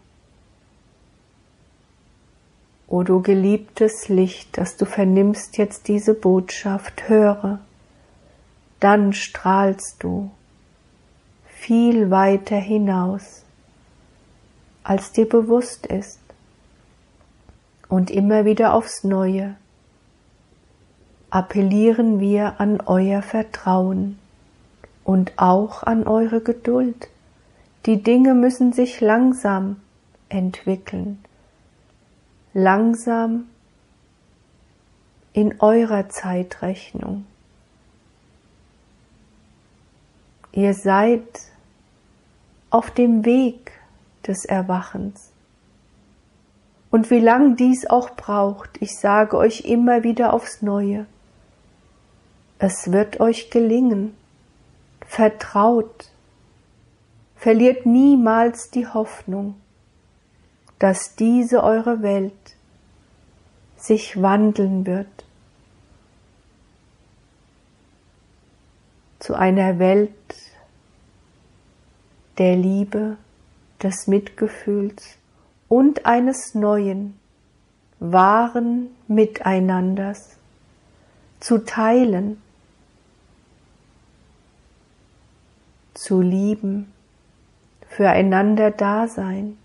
o 2.88 3.04
du 3.04 3.22
geliebtes 3.22 4.08
Licht, 4.08 4.58
das 4.58 4.76
du 4.78 4.84
vernimmst 4.84 5.58
jetzt 5.58 5.86
diese 5.86 6.14
Botschaft, 6.14 7.08
höre, 7.08 7.60
dann 8.80 9.12
strahlst 9.12 10.02
du 10.02 10.28
viel 11.46 12.10
weiter 12.10 12.56
hinaus, 12.56 13.44
als 14.82 15.12
dir 15.12 15.28
bewusst 15.28 15.86
ist, 15.86 16.18
und 17.88 18.10
immer 18.10 18.44
wieder 18.44 18.74
aufs 18.74 19.04
Neue 19.04 19.56
appellieren 21.30 22.20
wir 22.20 22.60
an 22.60 22.80
euer 22.80 23.22
Vertrauen 23.22 24.18
und 25.04 25.32
auch 25.36 25.82
an 25.82 26.06
eure 26.06 26.40
Geduld. 26.40 27.08
Die 27.84 28.02
Dinge 28.02 28.34
müssen 28.34 28.72
sich 28.72 29.00
langsam 29.00 29.80
entwickeln, 30.28 31.22
langsam 32.54 33.46
in 35.32 35.60
eurer 35.60 36.08
Zeitrechnung. 36.08 37.26
Ihr 40.52 40.72
seid 40.72 41.26
auf 42.70 42.90
dem 42.90 43.24
Weg 43.24 43.72
des 44.26 44.46
Erwachens. 44.46 45.30
Und 46.96 47.10
wie 47.10 47.20
lang 47.20 47.56
dies 47.56 47.84
auch 47.84 48.16
braucht, 48.16 48.80
ich 48.80 48.96
sage 48.96 49.36
euch 49.36 49.66
immer 49.66 50.02
wieder 50.02 50.32
aufs 50.32 50.62
Neue, 50.62 51.04
es 52.58 52.90
wird 52.90 53.20
euch 53.20 53.50
gelingen. 53.50 54.16
Vertraut, 55.06 56.10
verliert 57.34 57.84
niemals 57.84 58.70
die 58.70 58.86
Hoffnung, 58.86 59.60
dass 60.78 61.14
diese 61.16 61.62
eure 61.62 62.00
Welt 62.00 62.56
sich 63.76 64.22
wandeln 64.22 64.86
wird. 64.86 65.26
Zu 69.18 69.34
einer 69.34 69.78
Welt 69.78 70.14
der 72.38 72.56
Liebe, 72.56 73.18
des 73.82 74.06
Mitgefühls 74.06 75.18
und 75.68 76.06
eines 76.06 76.54
neuen, 76.54 77.18
wahren 77.98 78.88
Miteinanders 79.08 80.36
zu 81.40 81.58
teilen, 81.64 82.40
zu 85.94 86.20
lieben, 86.20 86.92
füreinander 87.88 88.70
da 88.70 89.08
sein 89.08 89.56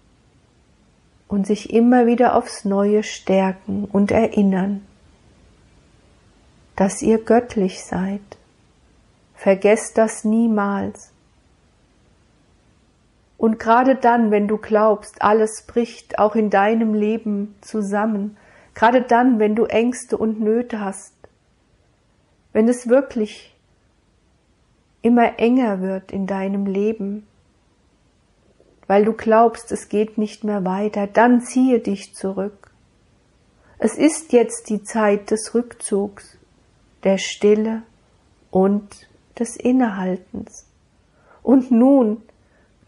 und 1.28 1.48
sich 1.48 1.74
immer 1.74 2.08
wieder 2.08 2.36
aufs 2.36 2.66
Neue 2.66 3.04
stärken 3.04 3.86
und 3.86 4.12
erinnern, 4.12 4.86
dass 6.76 7.02
ihr 7.02 7.24
göttlich 7.24 7.84
seid. 7.84 8.22
Vergesst 9.36 9.98
das 9.98 10.24
niemals. 10.24 11.12
Und 13.42 13.58
gerade 13.58 13.96
dann, 13.96 14.30
wenn 14.30 14.48
du 14.48 14.60
glaubst, 14.60 15.24
alles 15.24 15.64
bricht 15.66 16.20
auch 16.20 16.36
in 16.36 16.52
deinem 16.52 16.94
Leben 16.94 17.56
zusammen, 17.62 18.38
gerade 18.76 19.02
dann, 19.02 19.40
wenn 19.40 19.56
du 19.56 19.66
Ängste 19.66 20.16
und 20.16 20.40
Nöte 20.40 20.80
hast, 20.80 21.16
wenn 22.54 22.70
es 22.70 22.88
wirklich 22.88 23.56
immer 25.02 25.40
enger 25.40 25.82
wird 25.82 26.12
in 26.12 26.28
deinem 26.28 26.68
Leben, 26.68 27.26
weil 28.86 29.06
du 29.06 29.14
glaubst, 29.14 29.72
es 29.72 29.90
geht 29.90 30.20
nicht 30.20 30.44
mehr 30.44 30.64
weiter, 30.64 31.08
dann 31.08 31.42
ziehe 31.42 31.80
dich 31.80 32.14
zurück. 32.14 32.70
Es 33.80 33.98
ist 33.98 34.34
jetzt 34.34 34.70
die 34.70 34.84
Zeit 34.84 35.32
des 35.32 35.56
Rückzugs, 35.56 36.38
der 37.04 37.18
Stille 37.18 37.82
und 38.52 39.10
des 39.40 39.56
Innehaltens. 39.56 40.68
Und 41.42 41.72
nun, 41.72 42.22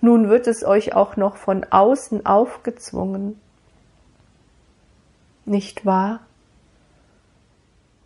nun 0.04 0.28
wird 0.28 0.48
es 0.48 0.66
euch 0.66 0.94
auch 0.94 1.16
noch 1.16 1.38
von 1.38 1.64
außen 1.64 2.26
aufgezwungen. 2.26 3.40
Nicht 5.46 5.86
wahr? 5.86 6.20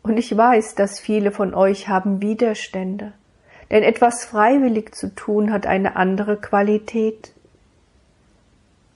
Und 0.04 0.18
ich 0.18 0.38
weiß, 0.38 0.76
dass 0.76 1.00
viele 1.00 1.32
von 1.32 1.56
euch 1.56 1.88
haben 1.90 2.22
Widerstände, 2.22 3.14
denn 3.72 3.82
etwas 3.82 4.26
freiwillig 4.26 4.94
zu 4.94 5.16
tun 5.16 5.52
hat 5.52 5.66
eine 5.66 5.96
andere 5.96 6.38
Qualität 6.38 7.34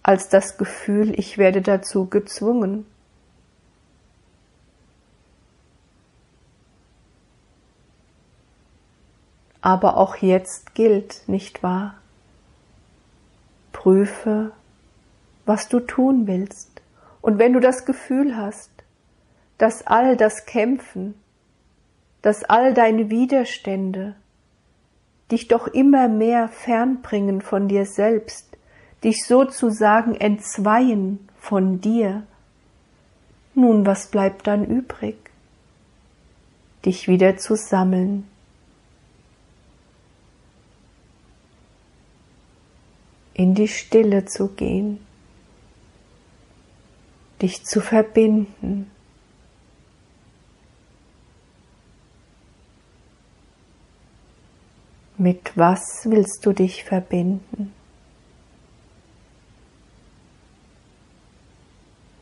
als 0.03 0.29
das 0.29 0.59
Gefühl, 0.59 1.17
ich 1.19 1.39
werde 1.39 1.63
dazu 1.63 2.05
gezwungen. 2.05 2.85
Aber 9.59 9.97
auch 9.97 10.17
jetzt 10.17 10.75
gilt, 10.75 11.23
nicht 11.27 11.63
wahr? 11.63 11.95
Prüfe, 13.81 14.51
was 15.47 15.67
du 15.67 15.79
tun 15.79 16.27
willst. 16.27 16.83
Und 17.19 17.39
wenn 17.39 17.53
du 17.53 17.59
das 17.59 17.85
Gefühl 17.85 18.37
hast, 18.37 18.69
dass 19.57 19.87
all 19.87 20.15
das 20.15 20.45
Kämpfen, 20.45 21.15
dass 22.21 22.43
all 22.43 22.75
deine 22.75 23.09
Widerstände 23.09 24.13
dich 25.31 25.47
doch 25.47 25.65
immer 25.67 26.07
mehr 26.09 26.47
fernbringen 26.47 27.41
von 27.41 27.67
dir 27.67 27.87
selbst, 27.87 28.55
dich 29.03 29.25
sozusagen 29.25 30.13
entzweien 30.13 31.27
von 31.39 31.81
dir, 31.81 32.21
nun 33.55 33.87
was 33.87 34.11
bleibt 34.11 34.45
dann 34.45 34.63
übrig? 34.63 35.17
Dich 36.85 37.07
wieder 37.07 37.37
zu 37.37 37.55
sammeln. 37.55 38.27
In 43.41 43.55
die 43.55 43.67
Stille 43.67 44.25
zu 44.25 44.49
gehen, 44.49 44.99
dich 47.41 47.63
zu 47.65 47.81
verbinden. 47.81 48.91
Mit 55.17 55.57
was 55.57 56.05
willst 56.05 56.45
du 56.45 56.53
dich 56.53 56.83
verbinden? 56.83 57.73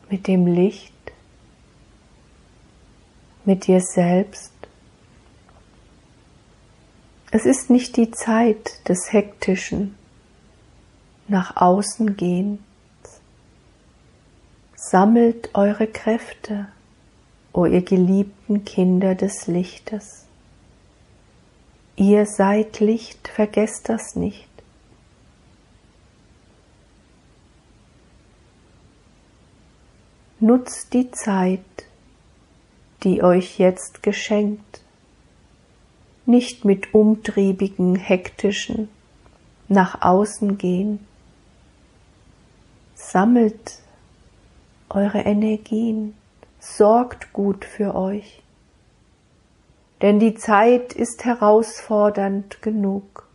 mit 0.08 0.26
dem 0.26 0.46
Licht, 0.46 0.92
mit 3.44 3.68
dir 3.68 3.80
selbst. 3.80 4.52
Es 7.30 7.46
ist 7.46 7.70
nicht 7.70 7.96
die 7.96 8.10
Zeit 8.10 8.88
des 8.88 9.12
hektischen 9.12 9.99
nach 11.30 11.56
außen 11.56 12.16
gehens. 12.16 12.60
Sammelt 14.74 15.50
eure 15.54 15.86
Kräfte, 15.86 16.68
o 17.52 17.66
ihr 17.66 17.82
geliebten 17.82 18.64
Kinder 18.64 19.14
des 19.14 19.46
Lichtes. 19.46 20.26
Ihr 21.96 22.26
seid 22.26 22.80
Licht, 22.80 23.28
vergesst 23.28 23.88
das 23.88 24.16
nicht. 24.16 24.48
Nutzt 30.40 30.94
die 30.94 31.10
Zeit, 31.10 31.60
die 33.04 33.22
euch 33.22 33.58
jetzt 33.58 34.02
geschenkt, 34.02 34.80
nicht 36.24 36.64
mit 36.64 36.94
umtriebigen, 36.94 37.94
hektischen 37.94 38.88
nach 39.70 40.02
außen 40.02 40.58
gehen. 40.58 41.06
Sammelt 43.12 43.80
eure 44.88 45.18
Energien, 45.22 46.14
sorgt 46.60 47.32
gut 47.32 47.64
für 47.64 47.96
euch, 47.96 48.40
denn 50.00 50.20
die 50.20 50.34
Zeit 50.34 50.92
ist 50.92 51.24
herausfordernd 51.24 52.62
genug. 52.62 53.26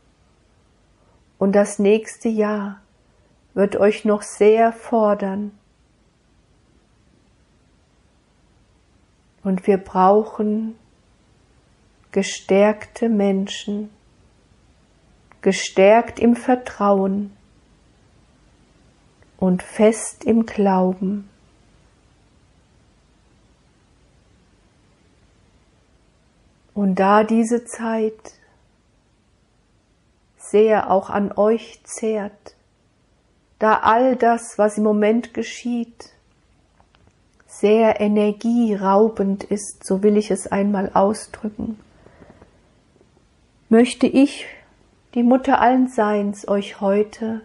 Und 1.37 1.57
das 1.57 1.77
nächste 1.77 2.29
Jahr 2.29 2.79
wird 3.53 3.75
euch 3.75 4.05
noch 4.05 4.21
sehr 4.21 4.71
fordern. 4.71 5.51
Und 9.43 9.67
wir 9.67 9.77
brauchen 9.77 10.75
gestärkte 12.13 13.09
Menschen, 13.09 13.89
gestärkt 15.41 16.17
im 16.17 16.37
Vertrauen 16.37 17.34
und 19.37 19.63
fest 19.63 20.23
im 20.23 20.45
Glauben. 20.45 21.29
Und 26.73 26.95
da 26.95 27.23
diese 27.23 27.65
Zeit 27.65 28.33
sehr 30.37 30.91
auch 30.91 31.09
an 31.09 31.31
euch 31.35 31.79
zehrt, 31.83 32.55
da 33.59 33.79
all 33.79 34.15
das, 34.15 34.57
was 34.57 34.77
im 34.77 34.83
Moment 34.83 35.33
geschieht, 35.33 36.11
sehr 37.47 38.01
energieraubend 38.01 39.45
ist, 39.45 39.85
so 39.85 40.03
will 40.03 40.17
ich 40.17 40.29
es 40.29 40.47
einmal 40.47 40.91
ausdrücken, 40.93 41.79
möchte 43.69 44.07
ich, 44.07 44.45
die 45.13 45.23
Mutter 45.23 45.61
allen 45.61 45.87
Seins, 45.87 46.47
euch 46.47 46.81
heute 46.81 47.41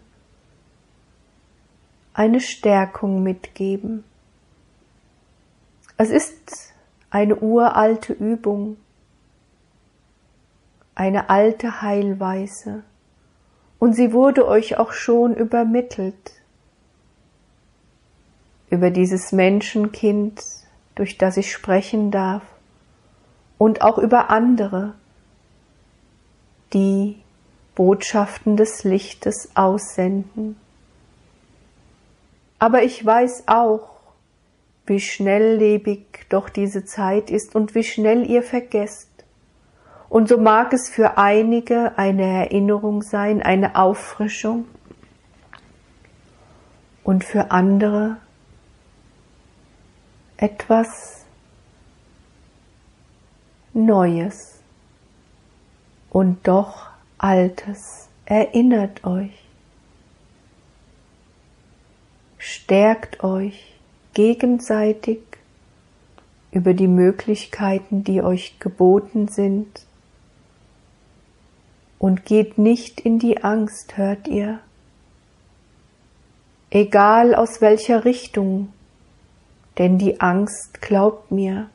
eine 2.12 2.40
Stärkung 2.40 3.23
mitgeben. 3.23 4.05
Es 5.96 6.11
ist 6.11 6.73
eine 7.11 7.37
uralte 7.37 8.12
Übung, 8.12 8.77
eine 10.94 11.31
alte 11.31 11.83
Heilweise, 11.83 12.83
und 13.79 13.94
sie 13.94 14.12
wurde 14.12 14.46
euch 14.46 14.79
auch 14.79 14.92
schon 14.92 15.35
übermittelt 15.35 16.33
über 18.70 18.90
dieses 18.90 19.33
Menschenkind, 19.33 20.42
durch 20.94 21.18
das 21.18 21.37
ich 21.37 21.53
sprechen 21.53 22.11
darf, 22.11 22.42
und 23.59 23.83
auch 23.83 23.99
über 23.99 24.31
andere, 24.31 24.94
die 26.73 27.20
Botschaften 27.75 28.57
des 28.57 28.85
Lichtes 28.85 29.51
aussenden. 29.55 30.57
Aber 32.61 32.85
ich 32.85 33.05
weiß 33.05 33.49
auch, 33.49 33.96
wie 34.87 35.01
schnelllebig 35.01 36.27
doch 36.29 36.49
diese 36.49 36.85
Zeit 36.85 37.31
ist 37.31 37.57
und 37.57 37.75
wie 37.75 37.83
schnell 37.83 38.31
ihr 38.31 38.44
vergesst. 38.44 39.09
Und 40.09 40.29
so 40.29 40.38
mag 40.38 40.73
es 40.73 40.88
für 40.88 41.18
einige 41.18 41.99
eine 41.99 42.23
Erinnerung 42.23 43.03
sein, 43.03 43.42
eine 43.42 43.75
Auffrischung, 43.75 44.66
und 47.11 47.25
für 47.25 47.51
andere 47.51 48.18
etwas 50.37 51.25
Neues 53.73 54.61
und 56.11 56.46
doch 56.46 56.87
Altes. 57.18 58.09
Erinnert 58.25 59.05
euch. 59.05 59.49
Stärkt 62.40 63.22
euch 63.22 63.79
gegenseitig 64.14 65.20
über 66.50 66.72
die 66.72 66.88
Möglichkeiten, 66.88 68.03
die 68.03 68.22
euch 68.22 68.59
geboten 68.59 69.29
sind 69.29 69.87
und 71.98 72.24
geht 72.24 72.57
nicht 72.57 72.98
in 73.00 73.18
die 73.18 73.44
Angst, 73.44 73.98
hört 73.98 74.26
ihr? 74.26 74.59
Egal 76.70 77.35
aus 77.35 77.61
welcher 77.61 78.07
Richtung, 78.07 78.72
denn 79.76 79.98
die 79.98 80.20
Angst, 80.20 80.81
glaubt 80.81 81.31
mir, 81.31 81.68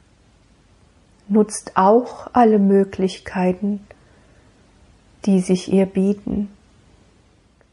nutzt 1.28 1.74
auch 1.76 2.28
alle 2.34 2.58
Möglichkeiten, 2.58 3.86
die 5.26 5.42
sich 5.42 5.72
ihr 5.72 5.86
bieten. 5.86 6.50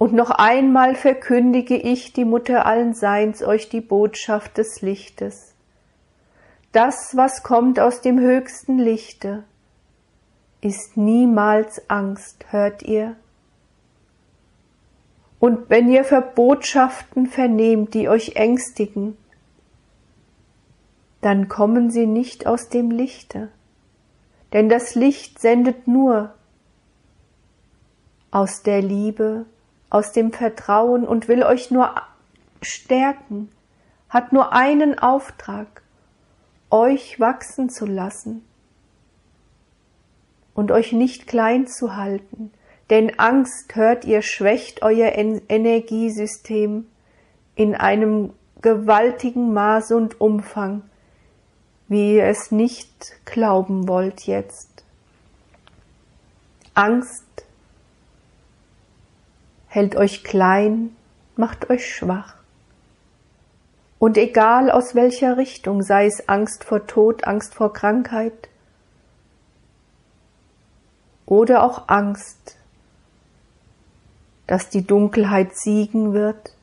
Und 0.02 0.14
noch 0.14 0.30
einmal 0.30 0.96
verkündige 0.96 1.76
ich, 1.76 2.12
die 2.12 2.24
Mutter 2.24 2.66
allen 2.66 2.92
Seins, 2.92 3.40
euch 3.40 3.68
die 3.68 3.80
Botschaft 3.80 4.58
des 4.58 4.82
Lichtes. 4.82 5.54
Das, 6.72 7.16
was 7.16 7.44
kommt 7.44 7.78
aus 7.78 8.00
dem 8.00 8.18
höchsten 8.18 8.80
Lichte, 8.80 9.44
ist 10.60 10.96
niemals 10.96 11.88
Angst, 11.88 12.46
hört 12.50 12.82
ihr? 12.82 13.14
Und 15.38 15.70
wenn 15.70 15.88
ihr 15.88 16.02
Verbotschaften 16.02 17.28
vernehmt, 17.28 17.94
die 17.94 18.08
euch 18.08 18.34
ängstigen, 18.34 19.16
dann 21.20 21.48
kommen 21.48 21.92
sie 21.92 22.08
nicht 22.08 22.48
aus 22.48 22.68
dem 22.68 22.90
Lichte, 22.90 23.52
denn 24.52 24.68
das 24.68 24.96
Licht 24.96 25.38
sendet 25.38 25.86
nur 25.86 26.34
aus 28.32 28.64
der 28.64 28.82
Liebe, 28.82 29.46
aus 29.92 30.12
dem 30.12 30.33
Vertrauen 30.33 31.07
und 31.07 31.28
will 31.28 31.42
euch 31.42 31.70
nur 31.70 31.94
stärken, 32.62 33.50
hat 34.09 34.33
nur 34.33 34.55
einen 34.55 34.98
Auftrag, 34.98 35.83
euch 36.70 37.20
wachsen 37.20 37.68
zu 37.68 37.85
lassen 37.85 38.42
und 40.55 40.70
euch 40.70 40.92
nicht 40.92 41.26
klein 41.26 41.66
zu 41.66 41.94
halten, 41.94 42.52
denn 42.88 43.18
Angst, 43.18 43.76
hört 43.76 44.07
ihr, 44.07 44.22
schwächt 44.22 44.83
euer 44.83 45.12
Energiesystem 45.12 46.87
in 47.55 47.74
einem 47.74 48.33
gewaltigen 48.62 49.52
Maß 49.52 49.92
und 49.92 50.22
Umfang, 50.22 50.85
wie 51.88 52.14
ihr 52.14 52.24
es 52.24 52.50
nicht 52.50 53.12
glauben 53.26 53.88
wollt 53.88 54.22
jetzt. 54.22 54.85
Angst 56.72 57.26
hält 59.72 59.96
euch 59.96 60.22
klein, 60.22 60.94
macht 61.35 61.70
euch 61.70 61.94
schwach. 61.94 62.35
Und 63.98 64.18
egal 64.18 64.70
aus 64.70 64.94
welcher 64.94 65.38
Richtung, 65.38 65.82
sei 65.82 66.04
es 66.04 66.28
Angst 66.28 66.62
vor 66.62 66.87
Tod, 66.87 67.24
Angst 67.24 67.54
vor 67.54 67.72
Krankheit 67.72 68.50
oder 71.24 71.62
auch 71.62 71.88
Angst, 71.88 72.58
dass 74.46 74.68
die 74.68 74.87
Dunkelheit 74.87 75.56
siegen 75.56 76.12
wird, 76.12 76.54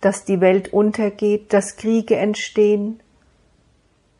dass 0.00 0.24
die 0.24 0.40
Welt 0.40 0.72
untergeht, 0.72 1.52
dass 1.52 1.76
Kriege 1.76 2.16
entstehen, 2.16 3.00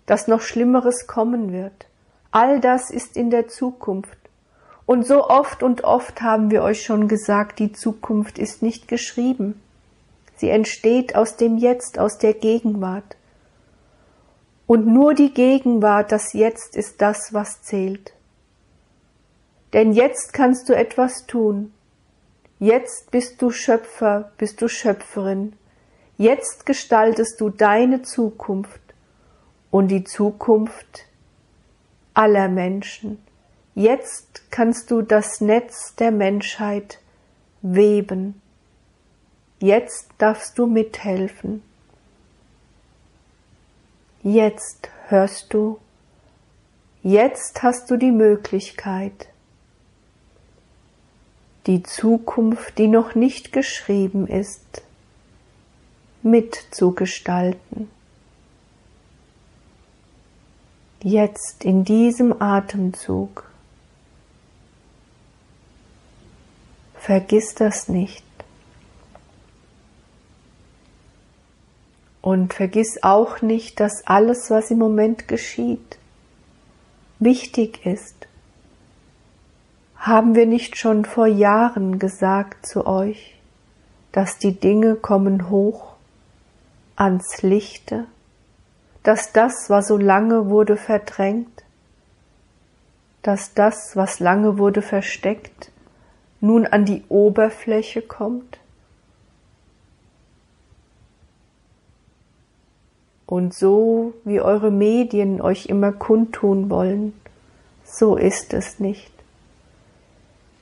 dass 0.05 0.29
noch 0.29 0.42
Schlimmeres 0.42 1.07
kommen 1.07 1.53
wird. 1.53 1.87
All 2.33 2.61
das 2.61 2.90
ist 2.90 3.16
in 3.16 3.31
der 3.31 3.49
Zukunft. 3.49 4.26
Und 4.87 5.05
so 5.05 5.29
oft 5.29 5.64
und 5.64 5.83
oft 5.83 6.22
haben 6.22 6.51
wir 6.51 6.62
euch 6.62 6.83
schon 6.85 7.09
gesagt, 7.09 7.59
die 7.59 7.72
Zukunft 7.72 8.38
ist 8.38 8.62
nicht 8.62 8.87
geschrieben. 8.87 9.61
Sie 10.37 10.49
entsteht 10.49 11.16
aus 11.16 11.37
dem 11.37 11.59
Jetzt, 11.59 11.99
aus 11.99 12.18
der 12.18 12.35
Gegenwart. 12.35 13.16
Und 14.66 14.87
nur 14.87 15.14
die 15.14 15.35
Gegenwart, 15.35 16.12
das 16.12 16.33
Jetzt 16.33 16.77
ist 16.77 17.03
das, 17.03 17.33
was 17.33 17.62
zählt. 17.62 18.12
Denn 19.72 19.92
jetzt 19.92 20.33
kannst 20.33 20.68
du 20.68 20.77
etwas 20.77 21.27
tun. 21.27 21.72
Jetzt 22.59 23.11
bist 23.11 23.42
du 23.42 23.51
Schöpfer, 23.51 24.33
bist 24.38 24.62
du 24.62 24.68
Schöpferin. 24.68 25.55
Jetzt 26.16 26.64
gestaltest 26.64 27.40
du 27.40 27.51
deine 27.51 28.03
Zukunft 28.03 28.81
und 29.70 29.88
die 29.88 30.05
Zukunft 30.05 31.07
aller 32.14 32.49
Menschen. 32.49 33.18
Jetzt 33.75 34.36
kannst 34.51 34.91
du 34.91 35.03
das 35.03 35.41
Netz 35.41 35.95
der 35.97 36.11
Menschheit 36.11 36.99
weben. 37.63 38.41
Jetzt 39.61 40.09
darfst 40.19 40.59
du 40.59 40.67
mithelfen. 40.67 41.63
Jetzt 44.23 44.91
hörst 45.09 45.55
du, 45.55 45.79
jetzt 47.03 47.63
hast 47.63 47.91
du 47.91 47.97
die 47.97 48.11
Möglichkeit, 48.11 49.29
die 51.67 51.83
Zukunft, 51.83 52.77
die 52.79 52.89
noch 52.89 53.15
nicht 53.15 53.53
geschrieben 53.53 54.27
ist, 54.27 54.83
mitzugestalten. 56.23 57.89
Jetzt 61.03 61.65
in 61.65 61.85
diesem 61.85 62.43
Atemzug 62.43 63.46
Vergiss 67.07 67.55
das 67.55 67.88
nicht. 67.88 68.25
Und 72.21 72.53
vergiss 72.53 73.01
auch 73.05 73.42
nicht, 73.42 73.79
dass 73.79 74.05
alles, 74.09 74.51
was 74.51 74.73
im 74.73 74.79
Moment 74.79 75.29
geschieht, 75.29 75.99
wichtig 77.21 77.87
ist. 77.87 78.27
Haben 79.95 80.35
wir 80.35 80.47
nicht 80.47 80.79
schon 80.79 81.05
vor 81.05 81.29
Jahren 81.29 82.01
gesagt 82.01 82.66
zu 82.66 82.88
euch, 82.88 83.38
dass 84.11 84.38
die 84.38 84.59
Dinge 84.59 84.97
kommen 84.97 85.49
hoch 85.49 85.92
ans 86.97 87.40
Lichte, 87.40 88.07
dass 89.05 89.31
das, 89.31 89.71
was 89.71 89.87
so 89.87 89.97
lange 89.97 90.49
wurde 90.49 90.77
verdrängt, 90.77 91.62
dass 93.23 93.55
das, 93.55 93.95
was 93.95 94.19
lange 94.19 94.59
wurde 94.59 94.83
versteckt, 94.83 95.71
nun 96.40 96.66
an 96.66 96.85
die 96.85 97.03
Oberfläche 97.09 98.03
kommt 98.03 98.59
und 103.27 103.55
so 103.55 104.14
wie 104.25 104.40
eure 104.40 104.70
Medien 104.70 105.40
euch 105.40 105.66
immer 105.66 105.92
kundtun 105.92 106.70
wollen, 106.70 107.12
so 107.85 108.16
ist 108.16 108.55
es 108.55 108.79
nicht. 108.79 109.12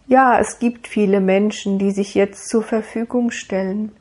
Ja, 0.06 0.38
es 0.38 0.58
gibt 0.58 0.87
viele 0.87 1.20
Menschen, 1.20 1.78
die 1.78 1.90
sich 1.90 2.14
jetzt 2.14 2.48
zur 2.48 2.62
Verfügung 2.62 3.30
stellen, 3.30 3.92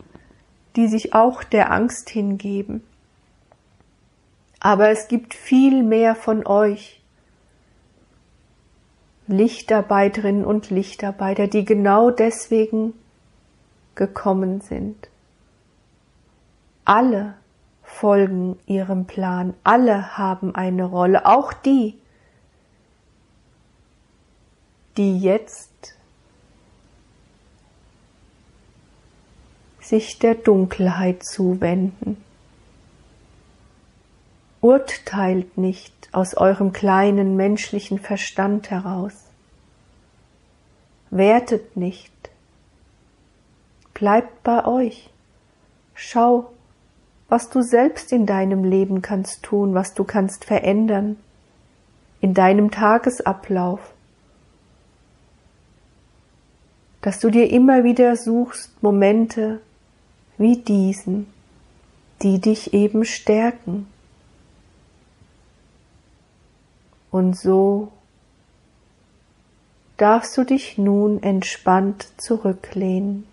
die 0.76 0.88
sich 0.88 1.14
auch 1.14 1.44
der 1.44 1.72
Angst 1.72 2.10
hingeben. 2.10 2.84
Aber 4.60 4.90
es 4.90 5.08
gibt 5.08 5.34
viel 5.34 5.84
mehr 5.84 6.16
von 6.16 6.46
euch, 6.46 7.02
Lichtarbeiterinnen 9.38 10.46
und 10.46 10.70
Lichtarbeiter, 10.70 11.48
die 11.48 11.66
genau 11.66 12.10
deswegen 12.10 12.94
gekommen 13.96 14.62
sind. 14.62 15.10
Alle 16.86 17.36
folgen 17.84 18.58
ihrem 18.66 19.06
Plan, 19.06 19.54
alle 19.64 20.18
haben 20.18 20.56
eine 20.56 20.86
Rolle, 20.86 21.26
auch 21.26 21.54
die, 21.54 21.98
die 24.98 25.18
jetzt 25.20 25.96
sich 29.80 30.20
der 30.20 30.36
Dunkelheit 30.36 31.24
zuwenden. 31.24 32.24
Urteilt 34.62 35.58
nicht 35.58 35.94
aus 36.14 36.36
eurem 36.36 36.72
kleinen 36.72 37.36
menschlichen 37.36 38.00
Verstand 38.00 38.72
heraus. 38.72 39.23
Wertet 41.16 41.78
nicht. 41.78 42.12
Bleibt 43.94 44.42
bei 44.42 44.66
euch. 44.66 45.12
Schau, 45.94 46.52
was 47.30 47.52
du 47.52 47.62
selbst 47.62 48.12
in 48.12 48.26
deinem 48.26 48.64
Leben 48.64 49.04
kannst 49.04 49.44
tun, 49.44 49.76
was 49.76 49.94
du 49.94 50.06
kannst 50.06 50.44
verändern, 50.46 51.18
in 52.20 52.34
deinem 52.34 52.72
Tagesablauf, 52.72 53.94
dass 57.04 57.20
du 57.20 57.30
dir 57.30 57.48
immer 57.52 57.84
wieder 57.84 58.16
suchst 58.16 58.82
Momente 58.82 59.62
wie 60.40 60.58
diesen, 60.58 61.32
die 62.24 62.42
dich 62.42 62.74
eben 62.74 63.06
stärken. 63.06 63.86
Und 67.12 67.38
so 67.38 67.92
darfst 70.04 70.38
du 70.38 70.44
dich 70.44 70.78
nun 70.78 71.24
entspannt 71.24 72.06
zurücklehnen. 72.18 73.26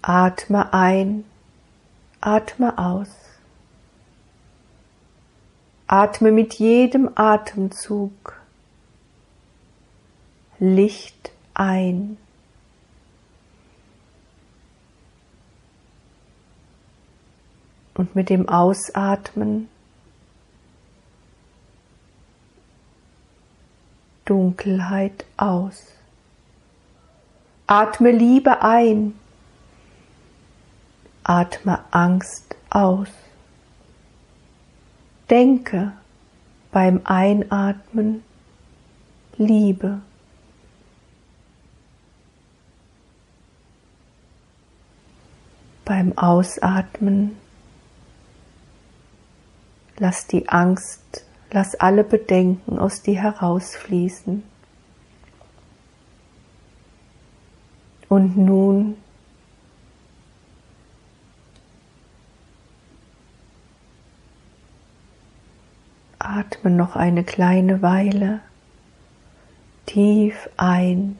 Atme 0.00 0.72
ein, 0.72 1.24
atme 2.22 2.78
aus. 2.78 3.10
Atme 5.86 6.32
mit 6.32 6.54
jedem 6.54 7.10
Atemzug 7.16 8.40
Licht 10.58 11.32
ein. 11.52 12.16
Und 17.92 18.14
mit 18.14 18.30
dem 18.30 18.48
Ausatmen 18.48 19.68
Dunkelheit 24.24 25.24
aus. 25.36 25.86
Atme 27.66 28.10
Liebe 28.10 28.62
ein. 28.62 29.14
Atme 31.24 31.84
Angst 31.90 32.56
aus. 32.70 33.08
Denke 35.30 35.92
beim 36.70 37.00
Einatmen 37.04 38.22
Liebe. 39.36 40.00
Beim 45.84 46.16
Ausatmen 46.16 47.36
lass 49.98 50.26
die 50.26 50.48
Angst, 50.48 51.24
lass 51.52 51.74
alle 51.74 52.02
Bedenken 52.02 52.78
aus 52.78 53.02
dir 53.02 53.20
herausfließen. 53.20 54.42
Und 58.08 58.36
nun 58.36 58.96
atme 66.18 66.70
noch 66.70 66.96
eine 66.96 67.24
kleine 67.24 67.82
Weile 67.82 68.40
tief 69.86 70.48
ein 70.56 71.18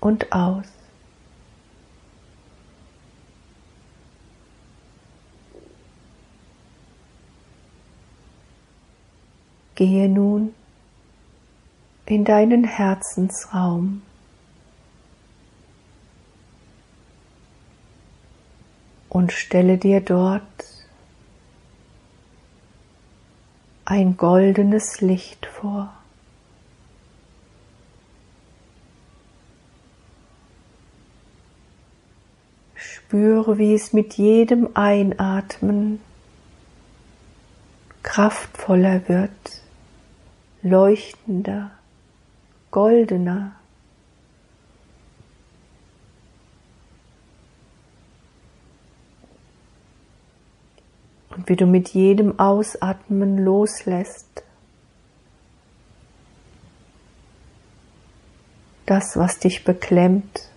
und 0.00 0.32
aus. 0.32 0.83
Gehe 9.74 10.08
nun 10.08 10.54
in 12.06 12.24
deinen 12.24 12.64
Herzensraum. 12.64 14.02
und 19.14 19.32
stelle 19.32 19.78
dir 19.78 20.00
dort 20.00 20.42
ein 23.84 24.16
goldenes 24.16 25.00
Licht 25.00 25.46
vor. 25.46 25.94
Spüre, 32.74 33.56
wie 33.56 33.72
es 33.72 33.92
mit 33.92 34.14
jedem 34.14 34.70
Einatmen 34.74 36.00
kraftvoller 38.02 39.08
wird, 39.08 39.62
leuchtender, 40.64 41.70
goldener. 42.70 43.52
und 51.36 51.48
wie 51.48 51.56
du 51.56 51.66
mit 51.66 51.88
jedem 51.88 52.38
Ausatmen 52.38 53.38
loslässt. 53.38 54.44
Das, 58.86 59.16
was 59.16 59.40
dich 59.40 59.64
beklemmt, 59.64 60.48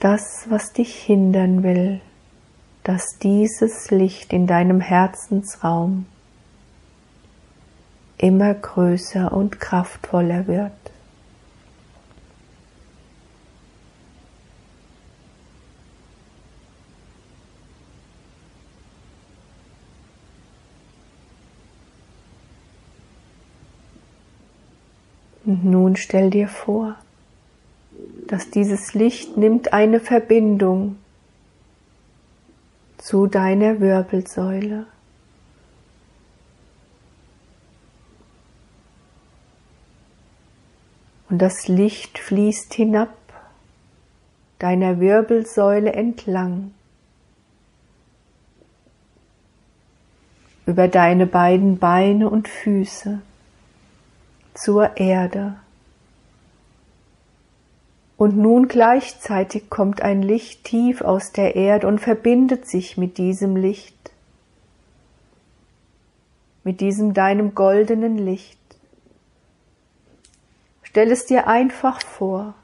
das, 0.00 0.46
was 0.48 0.72
dich 0.72 0.94
hindern 0.94 1.62
will, 1.62 2.00
dass 2.84 3.18
dieses 3.18 3.90
Licht 3.90 4.32
in 4.32 4.46
deinem 4.46 4.80
Herzensraum 4.80 6.06
immer 8.24 8.54
größer 8.54 9.30
und 9.34 9.60
kraftvoller 9.60 10.46
wird. 10.46 10.72
Und 25.44 25.66
nun 25.66 25.96
stell 25.96 26.30
dir 26.30 26.48
vor, 26.48 26.96
dass 28.26 28.48
dieses 28.48 28.94
Licht 28.94 29.36
nimmt 29.36 29.74
eine 29.74 30.00
Verbindung 30.00 30.96
zu 32.96 33.26
deiner 33.26 33.80
Wirbelsäule. 33.80 34.86
Und 41.34 41.40
das 41.40 41.66
Licht 41.66 42.20
fließt 42.20 42.72
hinab 42.74 43.12
deiner 44.60 45.00
Wirbelsäule 45.00 45.92
entlang 45.92 46.72
über 50.64 50.86
deine 50.86 51.26
beiden 51.26 51.80
Beine 51.80 52.30
und 52.30 52.46
Füße 52.46 53.20
zur 54.54 54.96
Erde. 54.96 55.56
Und 58.16 58.36
nun 58.36 58.68
gleichzeitig 58.68 59.68
kommt 59.68 60.02
ein 60.02 60.22
Licht 60.22 60.62
tief 60.62 61.02
aus 61.02 61.32
der 61.32 61.56
Erde 61.56 61.88
und 61.88 61.98
verbindet 61.98 62.68
sich 62.68 62.96
mit 62.96 63.18
diesem 63.18 63.56
Licht, 63.56 64.12
mit 66.62 66.80
diesem 66.80 67.12
deinem 67.12 67.56
goldenen 67.56 68.18
Licht. 68.18 68.63
Stell 70.94 71.10
es 71.10 71.26
dir 71.26 71.48
einfach 71.48 72.00
vor, 72.02 72.54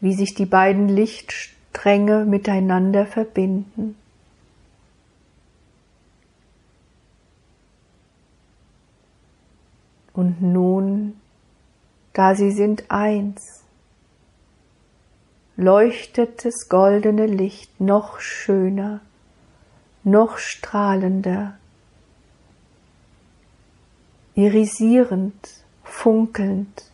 wie 0.00 0.12
sich 0.12 0.34
die 0.34 0.44
beiden 0.44 0.88
Lichtstränge 0.88 2.24
miteinander 2.24 3.06
verbinden. 3.06 3.96
Und 10.14 10.42
nun, 10.42 11.14
da 12.12 12.34
sie 12.34 12.50
sind 12.50 12.90
eins, 12.90 13.62
leuchtet 15.56 16.44
das 16.44 16.68
goldene 16.68 17.26
Licht 17.26 17.80
noch 17.80 18.18
schöner, 18.18 19.00
noch 20.02 20.38
strahlender, 20.38 21.56
irisierend, 24.34 25.63
funkelnd, 25.94 26.90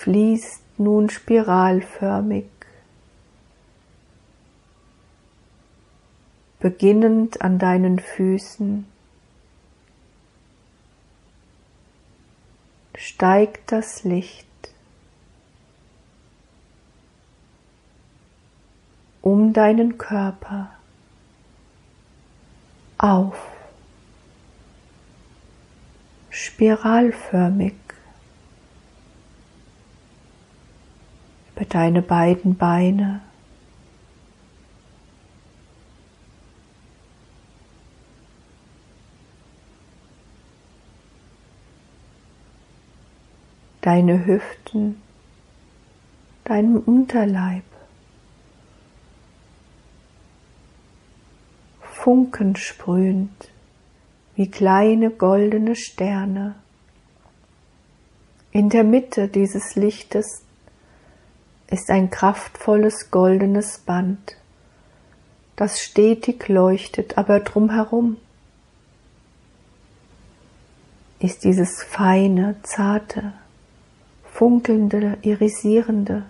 fließt 0.00 0.62
nun 0.78 1.08
spiralförmig. 1.08 2.46
Beginnend 6.58 7.40
an 7.40 7.58
deinen 7.58 7.98
Füßen, 7.98 8.86
steigt 12.94 13.72
das 13.72 14.04
Licht. 14.04 14.46
Um 19.22 19.52
deinen 19.52 19.98
Körper. 19.98 20.70
Auf, 22.98 23.51
spiralförmig 26.62 27.74
über 31.56 31.64
deine 31.64 32.02
beiden 32.02 32.56
Beine. 32.56 33.20
deine 43.80 44.24
Hüften, 44.24 45.02
deinem 46.44 46.76
Unterleib. 46.76 47.64
Funkensprühend 51.80 53.51
wie 54.34 54.50
kleine 54.50 55.10
goldene 55.10 55.76
Sterne 55.76 56.54
In 58.50 58.68
der 58.68 58.84
Mitte 58.84 59.28
dieses 59.28 59.76
Lichtes 59.76 60.42
ist 61.70 61.90
ein 61.90 62.10
kraftvolles 62.10 63.10
goldenes 63.10 63.78
Band, 63.78 64.36
das 65.56 65.80
stetig 65.80 66.48
leuchtet, 66.48 67.16
aber 67.16 67.40
drumherum 67.40 68.16
ist 71.18 71.44
dieses 71.44 71.82
feine, 71.82 72.56
zarte, 72.62 73.32
funkelnde, 74.24 75.18
irisierende, 75.22 76.24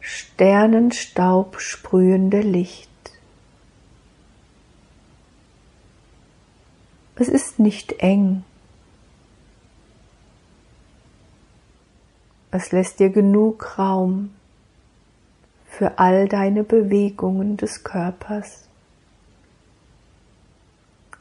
Sternenstaub 0.00 1.60
sprühende 1.60 2.40
Licht. 2.40 2.91
Es 7.14 7.28
ist 7.28 7.58
nicht 7.58 7.92
eng. 8.00 8.44
Es 12.50 12.72
lässt 12.72 13.00
dir 13.00 13.10
genug 13.10 13.78
Raum 13.78 14.34
für 15.66 15.98
all 15.98 16.28
deine 16.28 16.64
Bewegungen 16.64 17.56
des 17.56 17.82
Körpers. 17.82 18.68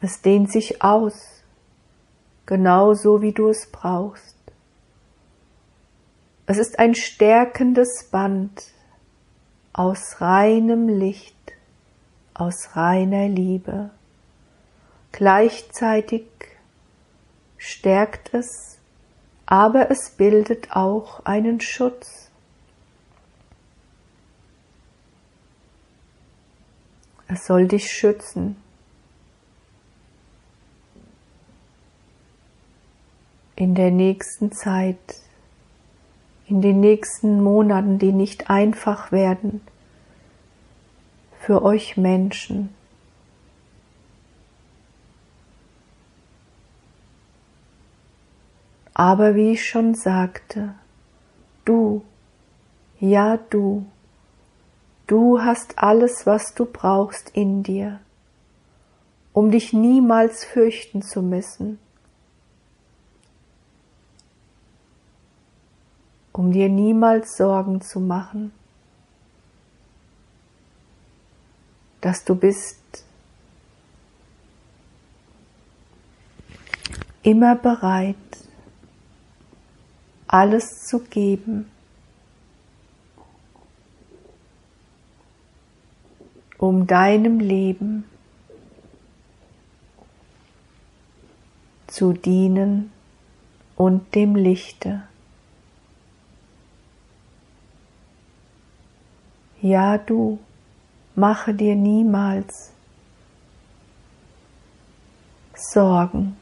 Es 0.02 0.22
dehnt 0.22 0.52
sich 0.52 0.84
aus, 0.84 1.44
genauso 2.46 3.22
wie 3.22 3.32
du 3.32 3.50
es 3.50 3.68
brauchst. 3.72 4.36
Es 6.48 6.58
ist 6.58 6.80
ein 6.80 6.96
stärkendes 6.96 8.10
Band 8.12 8.64
aus 9.72 10.20
reinem 10.20 10.90
Licht, 10.90 11.54
aus 12.34 12.76
reiner 12.76 13.30
Liebe. 13.30 13.92
Gleichzeitig 15.12 16.26
stärkt 17.58 18.34
es, 18.34 18.78
aber 19.46 19.92
es 19.92 20.12
bildet 20.12 20.72
auch 20.72 21.26
einen 21.26 21.62
Schutz. 21.62 22.30
Es 27.28 27.46
soll 27.46 27.68
dich 27.68 27.92
schützen. 27.92 28.62
In 33.56 33.76
der 33.76 33.92
nächsten 33.92 34.52
Zeit 34.52 34.98
in 36.52 36.62
den 36.62 36.82
nächsten 36.82 37.42
Monaten, 37.42 37.98
die 37.98 38.12
nicht 38.12 38.50
einfach 38.50 39.14
werden 39.14 39.62
für 41.40 41.64
euch 41.64 41.96
Menschen. 41.96 42.76
Aber 48.94 49.36
wie 49.36 49.54
ich 49.54 49.68
schon 49.68 49.96
sagte, 49.96 50.76
du, 51.66 52.04
ja 53.00 53.38
du, 53.38 53.86
du 55.08 55.42
hast 55.42 55.80
alles, 55.80 56.26
was 56.26 56.54
du 56.54 56.66
brauchst 56.66 57.30
in 57.32 57.64
dir, 57.64 58.00
um 59.34 59.52
dich 59.52 59.74
niemals 59.74 60.44
fürchten 60.46 61.02
zu 61.02 61.22
müssen 61.22 61.80
um 66.34 66.52
dir 66.52 66.70
niemals 66.70 67.38
Sorgen 67.38 67.82
zu 67.82 68.00
machen, 68.00 68.52
dass 72.00 72.24
du 72.24 72.36
bist 72.36 72.80
immer 77.22 77.56
bereit, 77.56 78.16
alles 80.32 80.86
zu 80.86 81.00
geben, 81.00 81.70
um 86.58 86.88
deinem 86.88 87.42
Leben 87.42 88.06
zu 91.88 92.14
dienen 92.14 92.94
und 93.76 94.16
dem 94.16 94.36
Lichte. 94.36 95.04
Ja, 99.62 99.98
du, 99.98 100.40
mache 101.14 101.54
dir 101.54 101.76
niemals 101.76 102.72
Sorgen, 105.54 106.38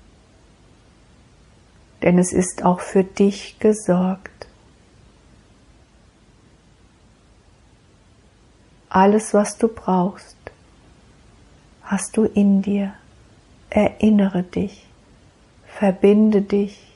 denn 2.01 2.17
es 2.17 2.33
ist 2.33 2.63
auch 2.63 2.79
für 2.79 3.03
dich 3.03 3.59
gesorgt. 3.59 4.47
Alles, 8.89 9.33
was 9.33 9.57
du 9.57 9.67
brauchst, 9.67 10.37
hast 11.83 12.17
du 12.17 12.23
in 12.23 12.61
dir. 12.61 12.93
Erinnere 13.69 14.41
dich, 14.41 14.87
verbinde 15.67 16.41
dich 16.41 16.89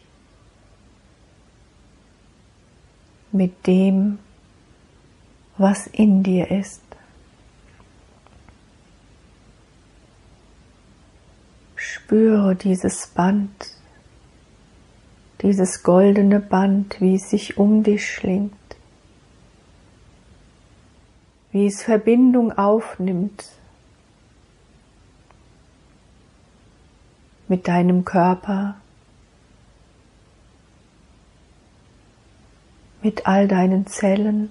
mit 3.32 3.68
dem, 3.68 4.18
was 5.58 5.86
in 5.86 6.24
dir 6.24 6.49
ist. 6.49 6.82
Spüre 11.76 12.56
dieses 12.56 13.08
Band, 13.08 13.51
dieses 15.44 15.84
goldene 15.84 16.39
Band, 16.39 17.00
wie 17.00 17.16
es 17.16 17.30
sich 17.30 17.58
um 17.58 17.84
dich 17.84 18.10
schlingt, 18.12 18.54
wie 21.52 21.68
es 21.68 21.84
Verbindung 21.84 22.58
aufnimmt 22.58 23.46
mit 27.48 27.68
deinem 27.68 28.06
Körper, 28.06 28.76
mit 33.04 33.28
all 33.28 33.48
deinen 33.48 33.86
Zellen. 33.86 34.50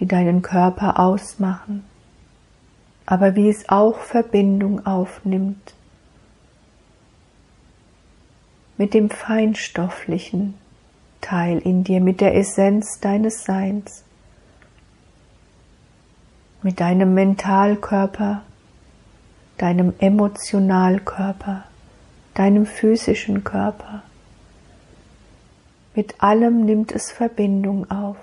die 0.00 0.06
deinen 0.06 0.40
Körper 0.40 0.98
ausmachen, 0.98 1.84
aber 3.04 3.36
wie 3.36 3.50
es 3.50 3.68
auch 3.68 3.98
Verbindung 3.98 4.86
aufnimmt 4.86 5.74
mit 8.80 8.94
dem 8.94 9.10
feinstofflichen 9.10 10.54
Teil 11.20 11.58
in 11.58 11.84
dir, 11.84 12.00
mit 12.00 12.22
der 12.22 12.34
Essenz 12.34 12.98
deines 12.98 13.44
Seins, 13.44 14.04
mit 16.62 16.80
deinem 16.80 17.12
Mentalkörper, 17.12 18.40
deinem 19.58 19.92
Emotionalkörper, 19.98 21.64
deinem 22.32 22.64
physischen 22.64 23.44
Körper. 23.44 24.02
Mit 25.94 26.22
allem 26.22 26.64
nimmt 26.64 26.92
es 26.92 27.12
Verbindung 27.12 27.90
auf. 27.90 28.16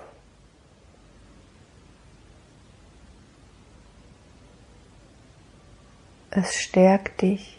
es 6.30 6.54
stärkt 6.54 7.22
dich, 7.22 7.57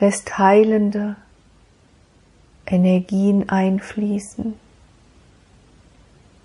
lässt 0.00 0.38
heilende 0.38 1.16
Energien 2.66 3.48
einfließen 3.48 4.54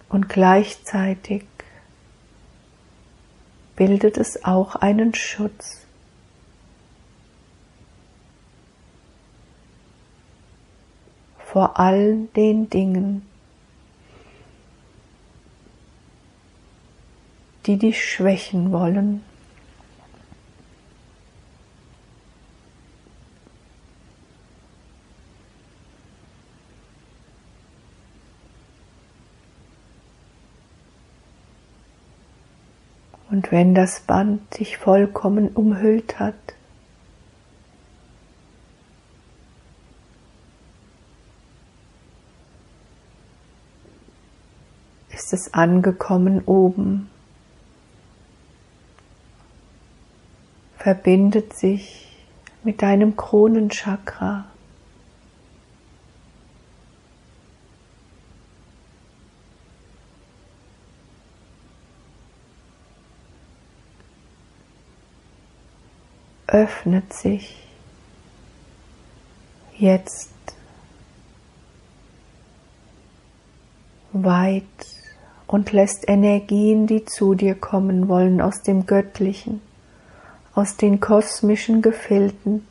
und 0.09 0.29
gleichzeitig 0.29 1.45
bildet 3.75 4.17
es 4.17 4.43
auch 4.43 4.75
einen 4.75 5.13
Schutz. 5.13 5.85
vor 11.51 11.79
all 11.79 12.27
den 12.35 12.69
Dingen, 12.69 13.27
die 17.65 17.77
dich 17.77 18.07
schwächen 18.07 18.71
wollen. 18.71 19.23
Und 33.29 33.51
wenn 33.51 33.75
das 33.75 33.99
Band 34.01 34.59
dich 34.59 34.77
vollkommen 34.77 35.49
umhüllt 35.49 36.19
hat, 36.19 36.33
ist 45.11 45.31
es 45.33 45.53
angekommen 45.53 46.41
oben, 46.45 47.09
verbindet 50.77 51.53
sich 51.55 52.17
mit 52.63 52.81
deinem 52.81 53.15
Kronenchakra. 53.15 54.45
Öffnet 66.49 67.13
sich 67.13 67.67
jetzt 69.77 70.31
weit 74.11 74.63
und 75.47 75.71
lässt 75.71 76.07
Energien, 76.07 76.87
die 76.87 77.05
zu 77.05 77.33
dir 77.33 77.55
kommen 77.55 78.07
wollen, 78.07 78.41
aus 78.41 78.61
dem 78.61 78.85
Göttlichen, 78.85 79.61
aus 80.53 80.75
den 80.75 80.99
kosmischen 80.99 81.81
Gefilden, 81.81 82.67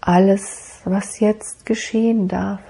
alles, 0.00 0.80
was 0.84 1.18
jetzt 1.20 1.64
geschehen 1.64 2.28
darf, 2.28 2.60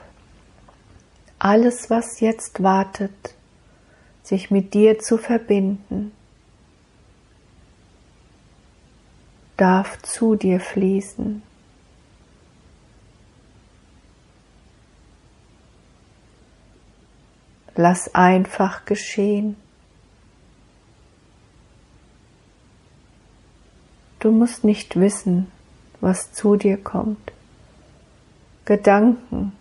alles, 1.44 1.90
was 1.90 2.20
jetzt 2.20 2.62
wartet, 2.62 3.34
sich 4.22 4.50
mit 4.50 4.72
dir 4.72 4.98
zu 4.98 5.18
verbinden, 5.18 6.10
darf 9.58 10.00
zu 10.00 10.36
dir 10.36 10.58
fließen. 10.58 11.42
Lass 17.76 18.14
einfach 18.14 18.86
geschehen. 18.86 19.56
Du 24.18 24.30
musst 24.30 24.64
nicht 24.64 24.98
wissen, 24.98 25.52
was 26.00 26.32
zu 26.32 26.56
dir 26.56 26.78
kommt. 26.78 27.32
Gedanken 28.64 29.52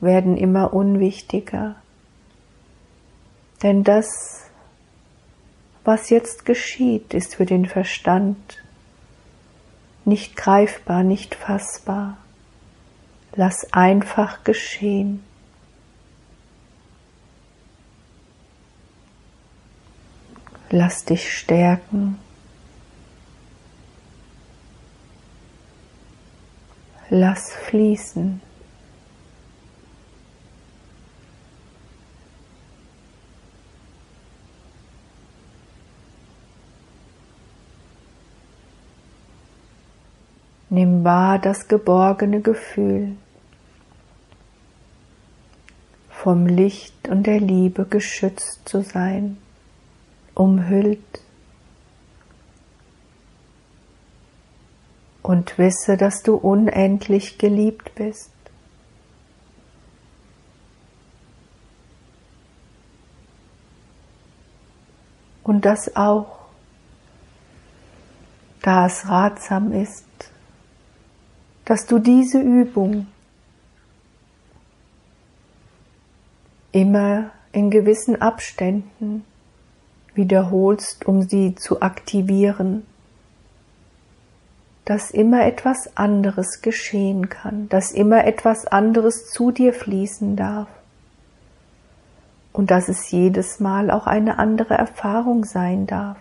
werden 0.00 0.36
immer 0.36 0.72
unwichtiger. 0.72 1.76
Denn 3.62 3.84
das, 3.84 4.44
was 5.84 6.10
jetzt 6.10 6.44
geschieht, 6.44 7.14
ist 7.14 7.36
für 7.36 7.46
den 7.46 7.66
Verstand 7.66 8.62
nicht 10.04 10.36
greifbar, 10.36 11.02
nicht 11.02 11.34
fassbar. 11.34 12.16
Lass 13.34 13.72
einfach 13.72 14.44
geschehen. 14.44 15.22
Lass 20.70 21.04
dich 21.04 21.36
stärken. 21.36 22.18
Lass 27.08 27.52
fließen. 27.52 28.42
Nimm 40.76 41.04
wahr 41.04 41.38
das 41.38 41.68
geborgene 41.68 42.42
Gefühl, 42.42 43.16
vom 46.10 46.44
Licht 46.44 47.08
und 47.08 47.22
der 47.22 47.40
Liebe 47.40 47.86
geschützt 47.86 48.68
zu 48.68 48.82
sein, 48.82 49.38
umhüllt. 50.34 51.22
Und 55.22 55.56
wisse, 55.56 55.96
dass 55.96 56.22
du 56.22 56.34
unendlich 56.34 57.38
geliebt 57.38 57.94
bist. 57.94 58.34
Und 65.42 65.64
das 65.64 65.96
auch, 65.96 66.40
da 68.60 68.84
es 68.84 69.08
ratsam 69.08 69.72
ist, 69.72 70.04
dass 71.66 71.84
du 71.84 71.98
diese 71.98 72.40
Übung 72.40 73.08
immer 76.72 77.32
in 77.52 77.70
gewissen 77.70 78.22
Abständen 78.22 79.24
wiederholst, 80.14 81.06
um 81.06 81.22
sie 81.22 81.54
zu 81.56 81.82
aktivieren, 81.82 82.86
dass 84.84 85.10
immer 85.10 85.44
etwas 85.44 85.96
anderes 85.96 86.62
geschehen 86.62 87.28
kann, 87.28 87.68
dass 87.68 87.90
immer 87.90 88.24
etwas 88.24 88.66
anderes 88.66 89.30
zu 89.30 89.50
dir 89.50 89.74
fließen 89.74 90.36
darf 90.36 90.68
und 92.52 92.70
dass 92.70 92.88
es 92.88 93.10
jedes 93.10 93.58
Mal 93.58 93.90
auch 93.90 94.06
eine 94.06 94.38
andere 94.38 94.74
Erfahrung 94.74 95.44
sein 95.44 95.88
darf. 95.88 96.16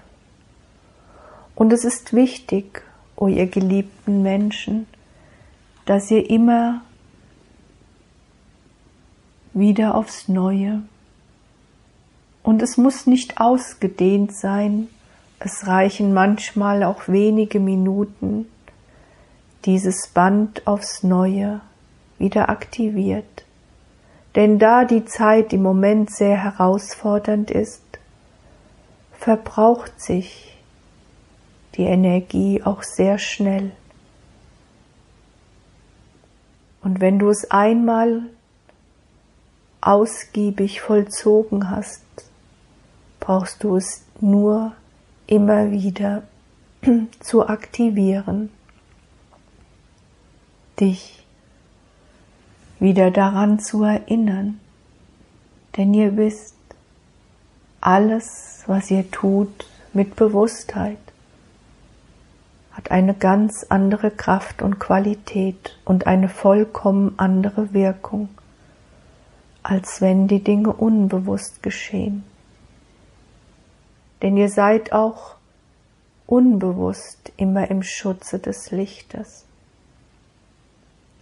Und 1.53 1.71
es 1.71 1.85
ist 1.85 2.13
wichtig, 2.13 2.81
o 3.15 3.25
oh 3.25 3.27
ihr 3.27 3.45
geliebten 3.45 4.23
Menschen, 4.23 4.87
dass 5.85 6.11
ihr 6.11 6.29
immer 6.29 6.81
wieder 9.53 9.95
aufs 9.95 10.27
Neue 10.27 10.81
und 12.43 12.61
es 12.61 12.77
muss 12.77 13.07
nicht 13.07 13.39
ausgedehnt 13.39 14.35
sein, 14.35 14.87
es 15.39 15.65
reichen 15.67 16.13
manchmal 16.13 16.83
auch 16.83 17.07
wenige 17.07 17.59
Minuten, 17.59 18.47
dieses 19.65 20.07
Band 20.07 20.65
aufs 20.67 21.03
Neue 21.03 21.61
wieder 22.19 22.49
aktiviert. 22.49 23.45
Denn 24.35 24.59
da 24.59 24.85
die 24.85 25.05
Zeit 25.05 25.53
im 25.53 25.63
Moment 25.63 26.11
sehr 26.11 26.43
herausfordernd 26.43 27.49
ist, 27.49 27.81
verbraucht 29.13 29.99
sich 29.99 30.55
die 31.75 31.83
Energie 31.83 32.61
auch 32.63 32.83
sehr 32.83 33.17
schnell. 33.17 33.71
Und 36.85 37.01
wenn 37.01 37.17
du 37.17 37.29
es 37.29 37.49
einmal 37.49 38.21
ausgiebig 39.81 40.81
vollzogen 40.81 41.71
hast, 41.71 42.03
brauchst 43.19 43.63
du 43.63 43.77
es 43.77 44.03
nur 44.21 44.73
immer 45.25 45.71
wieder 45.71 46.21
zu 47.21 47.47
aktivieren, 47.47 48.51
dich 50.79 51.25
wieder 52.79 53.09
daran 53.09 53.57
zu 53.59 53.83
erinnern, 53.83 54.59
denn 55.77 55.91
ihr 55.91 56.15
wisst, 56.17 56.53
alles, 57.81 58.61
was 58.67 58.91
ihr 58.91 59.09
tut, 59.09 59.65
mit 59.93 60.15
Bewusstheit, 60.15 60.99
hat 62.85 62.91
eine 62.91 63.15
ganz 63.15 63.65
andere 63.69 64.11
Kraft 64.11 64.61
und 64.61 64.79
Qualität 64.79 65.75
und 65.85 66.05
eine 66.05 66.29
vollkommen 66.29 67.15
andere 67.17 67.73
Wirkung, 67.73 68.29
als 69.63 70.01
wenn 70.01 70.27
die 70.27 70.43
Dinge 70.43 70.71
unbewusst 70.71 71.63
geschehen. 71.63 72.23
Denn 74.21 74.37
ihr 74.37 74.49
seid 74.49 74.93
auch 74.93 75.35
unbewusst 76.27 77.31
immer 77.37 77.71
im 77.71 77.81
Schutze 77.81 78.37
des 78.37 78.69
Lichtes. 78.69 79.45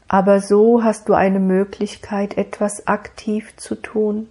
Aber 0.10 0.42
so 0.42 0.84
hast 0.84 1.08
du 1.08 1.14
eine 1.14 1.40
Möglichkeit, 1.40 2.38
etwas 2.38 2.88
aktiv 2.88 3.56
zu 3.56 3.76
tun, 3.76 4.28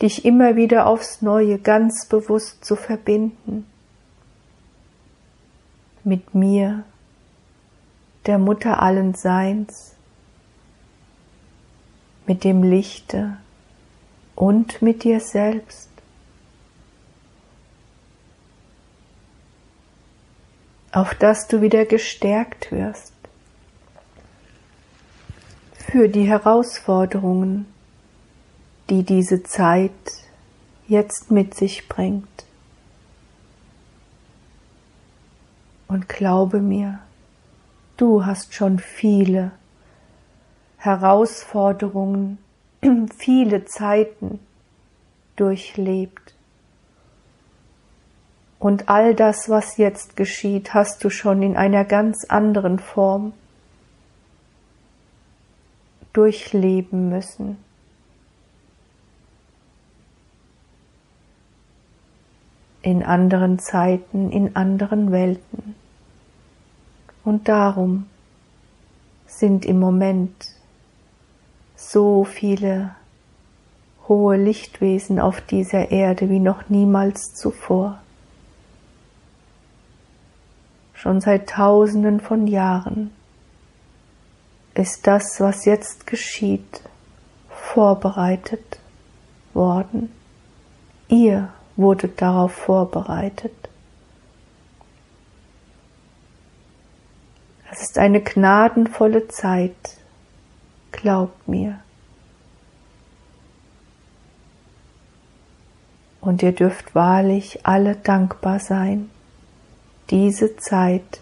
dich 0.00 0.24
immer 0.24 0.56
wieder 0.56 0.86
aufs 0.86 1.20
Neue 1.20 1.58
ganz 1.58 2.06
bewusst 2.06 2.64
zu 2.64 2.76
verbinden 2.76 3.66
mit 6.04 6.34
mir, 6.34 6.84
der 8.26 8.38
Mutter 8.38 8.82
allen 8.82 9.14
Seins, 9.14 9.94
mit 12.26 12.44
dem 12.44 12.62
Lichte 12.62 13.36
und 14.34 14.82
mit 14.82 15.04
dir 15.04 15.20
selbst. 15.20 15.90
auf 20.94 21.12
dass 21.16 21.48
du 21.48 21.60
wieder 21.60 21.84
gestärkt 21.86 22.70
wirst 22.70 23.12
für 25.76 26.08
die 26.08 26.22
Herausforderungen, 26.22 27.66
die 28.90 29.02
diese 29.02 29.42
Zeit 29.42 29.90
jetzt 30.86 31.30
mit 31.32 31.54
sich 31.54 31.88
bringt. 31.88 32.33
Und 35.94 36.08
glaube 36.08 36.58
mir, 36.58 36.98
du 37.96 38.26
hast 38.26 38.52
schon 38.52 38.80
viele 38.80 39.52
Herausforderungen, 40.76 42.38
viele 43.16 43.64
Zeiten 43.66 44.40
durchlebt. 45.36 46.34
Und 48.58 48.88
all 48.88 49.14
das, 49.14 49.48
was 49.48 49.76
jetzt 49.76 50.16
geschieht, 50.16 50.74
hast 50.74 51.04
du 51.04 51.10
schon 51.10 51.44
in 51.44 51.56
einer 51.56 51.84
ganz 51.84 52.24
anderen 52.24 52.80
Form 52.80 53.32
durchleben 56.12 57.08
müssen. 57.08 57.56
In 62.82 63.04
anderen 63.04 63.60
Zeiten, 63.60 64.32
in 64.32 64.56
anderen 64.56 65.12
Welten. 65.12 65.83
Und 67.24 67.48
darum 67.48 68.06
sind 69.26 69.64
im 69.64 69.80
Moment 69.80 70.34
so 71.76 72.24
viele 72.24 72.94
hohe 74.08 74.36
Lichtwesen 74.36 75.18
auf 75.18 75.40
dieser 75.40 75.90
Erde 75.90 76.28
wie 76.28 76.38
noch 76.38 76.68
niemals 76.68 77.34
zuvor. 77.34 77.98
Schon 80.92 81.20
seit 81.20 81.48
tausenden 81.48 82.20
von 82.20 82.46
Jahren 82.46 83.10
ist 84.74 85.06
das, 85.06 85.40
was 85.40 85.64
jetzt 85.64 86.06
geschieht, 86.06 86.82
vorbereitet 87.48 88.78
worden. 89.52 90.12
Ihr 91.08 91.48
wurdet 91.76 92.20
darauf 92.20 92.52
vorbereitet. 92.52 93.52
Es 97.76 97.82
ist 97.82 97.98
eine 97.98 98.20
gnadenvolle 98.20 99.26
Zeit, 99.26 99.98
glaubt 100.92 101.48
mir. 101.48 101.80
Und 106.20 106.44
ihr 106.44 106.52
dürft 106.52 106.94
wahrlich 106.94 107.66
alle 107.66 107.96
dankbar 107.96 108.60
sein, 108.60 109.10
diese 110.10 110.56
Zeit 110.56 111.20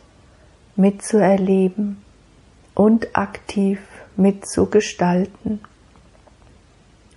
mitzuerleben 0.76 2.05
und 2.74 3.16
aktiv 3.16 3.80
mitzugestalten. 4.16 5.62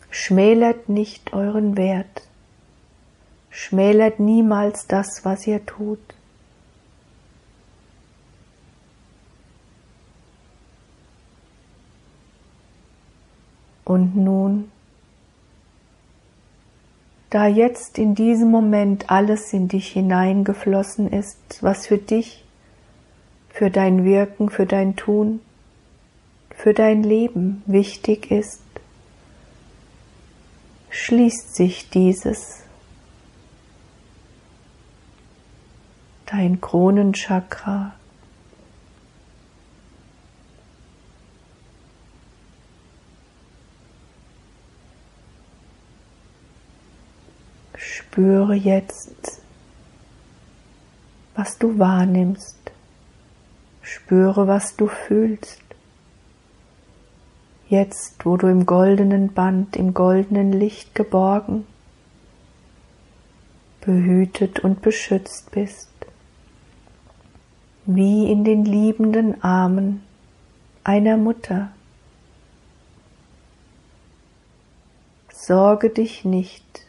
Schmälert 0.10 0.88
nicht 0.88 1.34
euren 1.34 1.76
Wert, 1.76 2.22
schmälert 3.50 4.18
niemals 4.22 4.88
das, 4.88 5.26
was 5.26 5.46
ihr 5.46 5.66
tut. 5.66 6.15
Und 13.86 14.16
nun 14.18 14.72
da 17.30 17.48
jetzt 17.48 17.98
in 17.98 18.16
diesem 18.16 18.50
Moment 18.50 19.10
alles 19.10 19.54
in 19.54 19.68
dich 19.68 19.90
hineingeflossen 19.90 21.12
ist, 21.12 21.38
was 21.62 21.88
für 21.88 21.98
dich, 21.98 22.44
für 23.50 23.70
dein 23.70 24.04
Wirken, 24.04 24.50
für 24.50 24.66
dein 24.66 24.96
Tun, 24.96 25.40
für 26.56 26.74
dein 26.74 27.04
Leben 27.04 27.62
wichtig 27.66 28.32
ist, 28.32 28.62
schließt 30.90 31.56
sich 31.56 31.90
dieses. 31.90 32.64
Dein 36.26 36.60
Kronenchakra 36.60 37.94
Spüre 48.06 48.54
jetzt, 48.54 49.42
was 51.36 51.58
du 51.58 51.78
wahrnimmst. 51.78 52.56
Spüre, 53.82 54.48
was 54.48 54.78
du 54.78 54.88
fühlst. 54.88 55.62
Jetzt, 57.68 58.26
wo 58.26 58.38
du 58.38 58.48
im 58.48 58.66
goldenen 58.66 59.34
Band, 59.34 59.76
im 59.76 59.94
goldenen 59.94 60.54
Licht 60.54 60.96
geborgen, 60.96 61.66
behütet 63.82 64.60
und 64.60 64.82
beschützt 64.82 65.52
bist, 65.52 65.90
wie 67.86 68.32
in 68.32 68.46
den 68.46 68.64
liebenden 68.64 69.44
Armen 69.44 70.04
einer 70.84 71.18
Mutter. 71.18 71.72
Sorge 75.34 75.90
dich 75.90 76.24
nicht, 76.24 76.85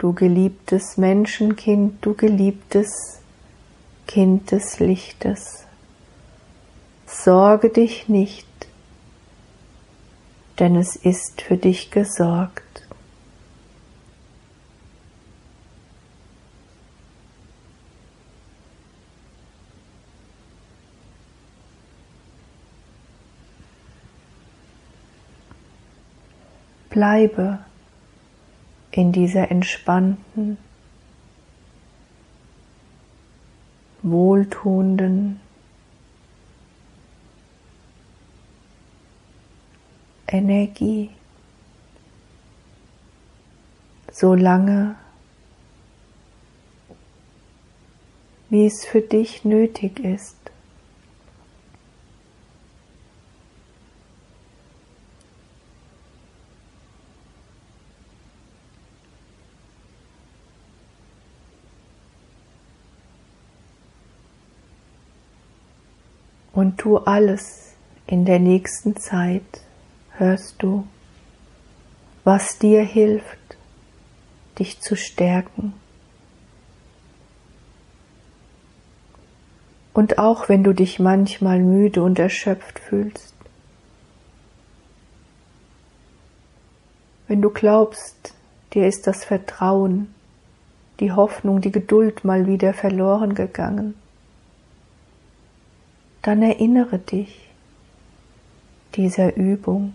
du 0.00 0.14
geliebtes 0.14 0.96
Menschenkind, 0.96 1.98
du 2.04 2.14
geliebtes 2.14 3.20
Kind 4.06 4.50
des 4.50 4.80
Lichtes. 4.80 5.66
Sorge 7.06 7.68
dich 7.68 8.08
nicht, 8.08 8.48
denn 10.58 10.76
es 10.76 10.96
ist 10.96 11.42
für 11.42 11.58
dich 11.58 11.90
gesorgt. 11.90 12.64
Bleibe 26.88 27.58
in 28.92 29.12
dieser 29.12 29.50
entspannten, 29.50 30.58
wohltuenden 34.02 35.40
Energie, 40.26 41.10
solange 44.10 44.96
wie 48.48 48.66
es 48.66 48.84
für 48.84 49.00
dich 49.00 49.44
nötig 49.44 50.00
ist. 50.00 50.39
Und 66.60 66.76
tu 66.76 66.98
alles 66.98 67.72
in 68.06 68.26
der 68.26 68.38
nächsten 68.38 68.94
Zeit, 68.94 69.62
hörst 70.18 70.62
du, 70.62 70.86
was 72.22 72.58
dir 72.58 72.82
hilft, 72.82 73.56
dich 74.58 74.78
zu 74.78 74.94
stärken. 74.94 75.72
Und 79.94 80.18
auch 80.18 80.50
wenn 80.50 80.62
du 80.62 80.74
dich 80.74 80.98
manchmal 80.98 81.60
müde 81.60 82.02
und 82.02 82.18
erschöpft 82.18 82.78
fühlst, 82.78 83.34
wenn 87.26 87.40
du 87.40 87.48
glaubst, 87.48 88.34
dir 88.74 88.86
ist 88.86 89.06
das 89.06 89.24
Vertrauen, 89.24 90.14
die 91.00 91.12
Hoffnung, 91.12 91.62
die 91.62 91.72
Geduld 91.72 92.22
mal 92.22 92.46
wieder 92.46 92.74
verloren 92.74 93.34
gegangen, 93.34 93.94
dann 96.22 96.42
erinnere 96.42 96.98
dich 96.98 97.48
dieser 98.94 99.36
Übung, 99.36 99.94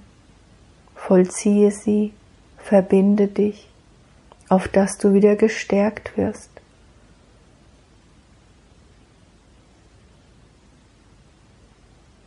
vollziehe 0.95 1.71
sie, 1.71 2.13
verbinde 2.57 3.27
dich, 3.27 3.67
auf 4.49 4.67
dass 4.67 4.97
du 4.97 5.13
wieder 5.13 5.35
gestärkt 5.35 6.17
wirst. 6.17 6.49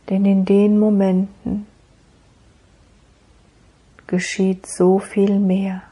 Denn 0.09 0.25
in 0.25 0.45
den 0.45 0.79
Momenten 0.79 1.67
geschieht 4.07 4.65
so 4.65 4.99
viel 4.99 5.39
mehr. 5.39 5.88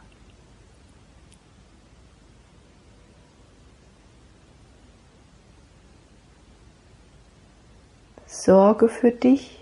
Sorge 8.48 8.88
für 8.88 9.12
dich, 9.12 9.60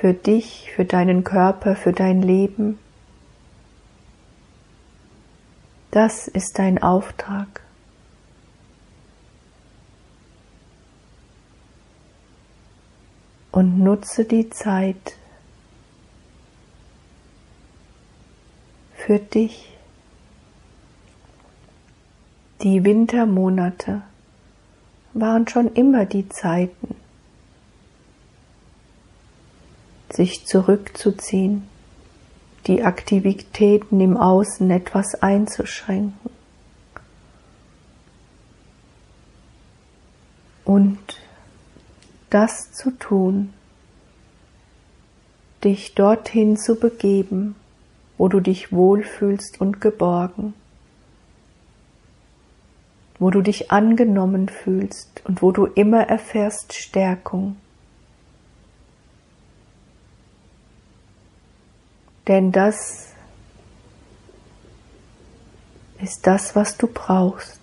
für 0.00 0.14
dich, 0.14 0.70
für 0.76 0.84
deinen 0.84 1.24
Körper, 1.24 1.74
für 1.74 1.92
dein 1.92 2.22
Leben. 2.22 2.78
Das 5.90 6.28
ist 6.28 6.60
dein 6.60 6.80
Auftrag. 6.80 7.62
Und 13.50 13.80
nutze 13.80 14.24
die 14.24 14.48
Zeit 14.48 15.16
für 18.94 19.18
dich. 19.18 19.76
Die 22.62 22.84
Wintermonate 22.84 24.02
waren 25.12 25.48
schon 25.48 25.74
immer 25.74 26.06
die 26.06 26.28
Zeiten, 26.28 26.99
sich 30.20 30.44
zurückzuziehen, 30.44 31.66
die 32.66 32.82
Aktivitäten 32.82 34.02
im 34.02 34.18
Außen 34.18 34.70
etwas 34.70 35.14
einzuschränken 35.14 36.30
und 40.66 40.98
das 42.28 42.70
zu 42.72 42.90
tun, 42.90 43.54
dich 45.64 45.94
dorthin 45.94 46.58
zu 46.58 46.74
begeben, 46.78 47.56
wo 48.18 48.28
du 48.28 48.40
dich 48.40 48.72
wohlfühlst 48.72 49.58
und 49.58 49.80
geborgen, 49.80 50.52
wo 53.18 53.30
du 53.30 53.40
dich 53.40 53.70
angenommen 53.70 54.50
fühlst 54.50 55.22
und 55.24 55.40
wo 55.40 55.50
du 55.50 55.64
immer 55.64 56.02
erfährst 56.02 56.74
Stärkung. 56.74 57.56
Denn 62.30 62.52
das 62.52 63.08
ist 66.00 66.28
das, 66.28 66.54
was 66.54 66.76
du 66.76 66.86
brauchst. 66.86 67.58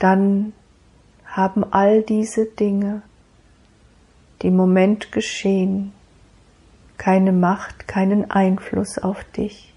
Dann 0.00 0.52
haben 1.26 1.62
all 1.62 2.02
diese 2.02 2.46
Dinge, 2.46 3.02
die 4.42 4.48
im 4.48 4.56
Moment 4.56 5.12
geschehen, 5.12 5.92
keine 6.98 7.30
Macht, 7.30 7.86
keinen 7.86 8.32
Einfluss 8.32 8.98
auf 8.98 9.22
dich. 9.22 9.72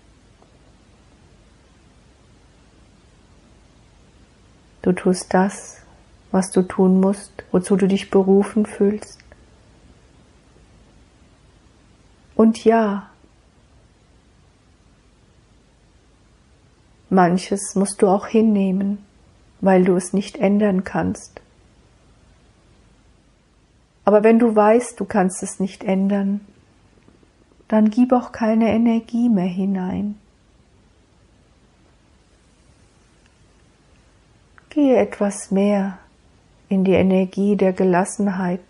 Du 4.82 4.94
tust 4.94 5.32
das, 5.32 5.79
was 6.32 6.52
du 6.52 6.62
tun 6.62 7.00
musst, 7.00 7.32
wozu 7.52 7.76
du 7.76 7.88
dich 7.88 8.12
berufen 8.12 8.66
fühlst. 8.66 9.20
Und 12.36 12.64
ja, 12.64 13.10
manches 17.10 17.76
musst 17.76 18.02
du 18.02 18.08
auch 18.08 18.28
hinnehmen, 18.28 19.04
weil 19.62 19.84
du 19.84 19.96
es 19.96 20.14
nicht 20.14 20.38
ändern 20.38 20.84
kannst. 20.84 21.42
Aber 24.06 24.24
wenn 24.24 24.40
du 24.40 24.56
weißt, 24.56 25.00
du 25.00 25.06
kannst 25.06 25.44
es 25.44 25.60
nicht 25.60 25.84
ändern, 25.84 26.42
dann 27.68 27.90
gib 27.90 28.14
auch 28.14 28.32
keine 28.32 28.72
Energie 28.74 29.30
mehr 29.30 29.46
hinein. 29.46 30.16
Gehe 34.70 34.98
etwas 34.98 35.52
mehr 35.52 36.00
in 36.70 36.84
die 36.84 36.94
Energie 36.94 37.56
der 37.56 37.74
Gelassenheit. 37.74 38.62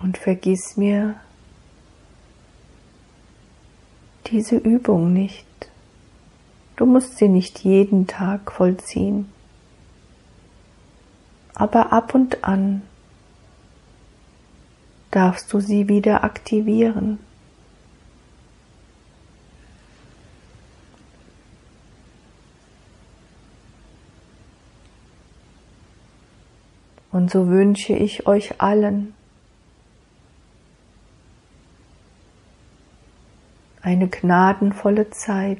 Und 0.00 0.18
vergiss 0.18 0.76
mir 0.76 1.14
diese 4.26 4.56
Übung 4.56 5.12
nicht. 5.12 5.46
Du 6.76 6.86
musst 6.86 7.18
sie 7.18 7.28
nicht 7.28 7.60
jeden 7.60 8.06
Tag 8.06 8.50
vollziehen, 8.50 9.30
aber 11.54 11.92
ab 11.92 12.14
und 12.14 12.42
an 12.42 12.82
darfst 15.10 15.52
du 15.52 15.60
sie 15.60 15.88
wieder 15.88 16.24
aktivieren. 16.24 17.18
Und 27.20 27.30
so 27.30 27.48
wünsche 27.48 27.92
ich 27.92 28.26
euch 28.26 28.62
allen 28.62 29.12
eine 33.82 34.08
gnadenvolle 34.08 35.10
Zeit. 35.10 35.58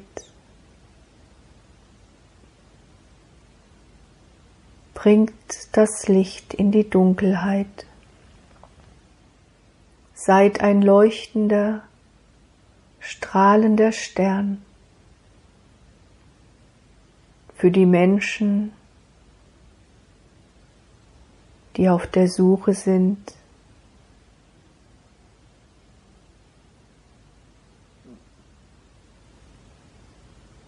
Bringt 4.95 5.35
das 5.73 6.07
Licht 6.07 6.55
in 6.55 6.71
die 6.71 6.89
Dunkelheit. 6.89 7.85
Seid 10.15 10.61
ein 10.61 10.81
leuchtender, 10.81 11.83
strahlender 12.99 13.91
Stern 13.91 14.63
für 17.55 17.69
die 17.69 17.85
Menschen, 17.85 18.73
die 21.77 21.89
auf 21.89 22.07
der 22.07 22.27
Suche 22.27 22.73
sind 22.73 23.33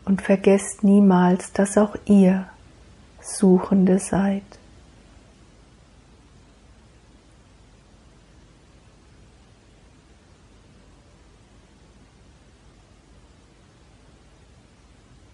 und 0.05 0.21
vergesst 0.21 0.83
niemals, 0.83 1.53
dass 1.53 1.77
auch 1.77 1.95
ihr 2.05 2.47
Suchende 3.21 3.99
seid. 3.99 4.43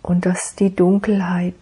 Und 0.01 0.25
dass 0.25 0.55
die 0.55 0.75
Dunkelheit 0.75 1.55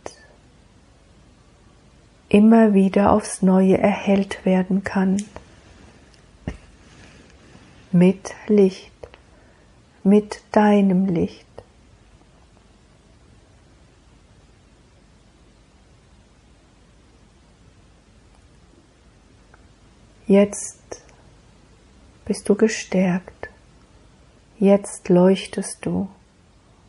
immer 2.30 2.74
wieder 2.74 3.12
aufs 3.12 3.42
Neue 3.42 3.78
erhellt 3.78 4.46
werden 4.46 4.84
kann. 4.84 5.24
Mit 7.92 8.34
Licht, 8.48 8.92
mit 10.04 10.42
deinem 10.52 11.06
Licht. 11.06 11.46
Jetzt 20.28 21.02
bist 22.26 22.50
du 22.50 22.56
gestärkt, 22.56 23.50
jetzt 24.60 25.08
leuchtest 25.08 25.86
du. 25.86 26.10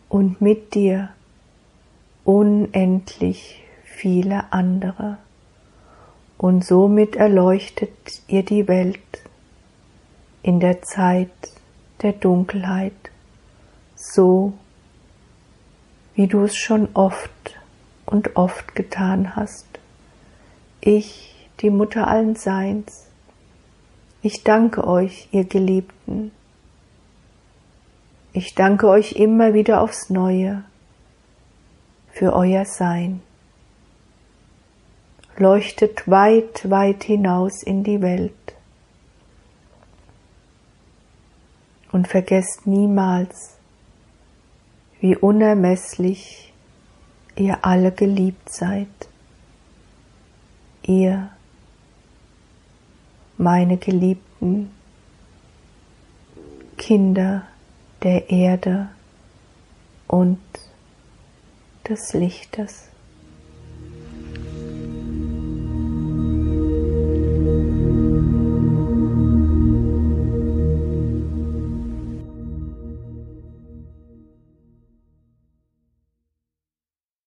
Und 0.08 0.40
mit 0.40 0.74
dir 0.74 1.10
unendlich 2.24 3.62
viele 3.84 4.52
andere 4.52 5.18
und 6.38 6.64
somit 6.64 7.16
erleuchtet 7.16 8.22
ihr 8.28 8.44
die 8.44 8.68
Welt 8.68 9.00
in 10.42 10.60
der 10.60 10.82
Zeit 10.82 11.30
der 12.00 12.12
Dunkelheit, 12.12 12.94
so 13.96 14.52
wie 16.14 16.28
du 16.28 16.44
es 16.44 16.56
schon 16.56 16.88
oft 16.94 17.58
und 18.06 18.36
oft 18.36 18.74
getan 18.76 19.34
hast. 19.34 19.66
Ich, 20.80 21.34
die 21.60 21.70
Mutter 21.70 22.06
allen 22.06 22.36
Seins, 22.36 23.08
ich 24.22 24.44
danke 24.44 24.86
euch, 24.86 25.28
ihr 25.32 25.44
Geliebten. 25.44 26.30
Ich 28.32 28.54
danke 28.54 28.88
euch 28.88 29.12
immer 29.12 29.54
wieder 29.54 29.80
aufs 29.80 30.10
Neue 30.10 30.62
für 32.12 32.32
euer 32.32 32.64
Sein. 32.64 33.22
Leuchtet 35.40 36.08
weit, 36.08 36.68
weit 36.68 37.04
hinaus 37.04 37.62
in 37.62 37.84
die 37.84 38.02
Welt. 38.02 38.32
Und 41.92 42.08
vergesst 42.08 42.66
niemals, 42.66 43.56
wie 45.00 45.16
unermesslich 45.16 46.52
ihr 47.36 47.64
alle 47.64 47.92
geliebt 47.92 48.50
seid. 48.50 48.88
Ihr 50.82 51.30
meine 53.36 53.76
geliebten 53.76 54.72
Kinder 56.76 57.46
der 58.02 58.30
Erde 58.30 58.88
und 60.08 60.40
des 61.88 62.12
Lichtes. 62.12 62.88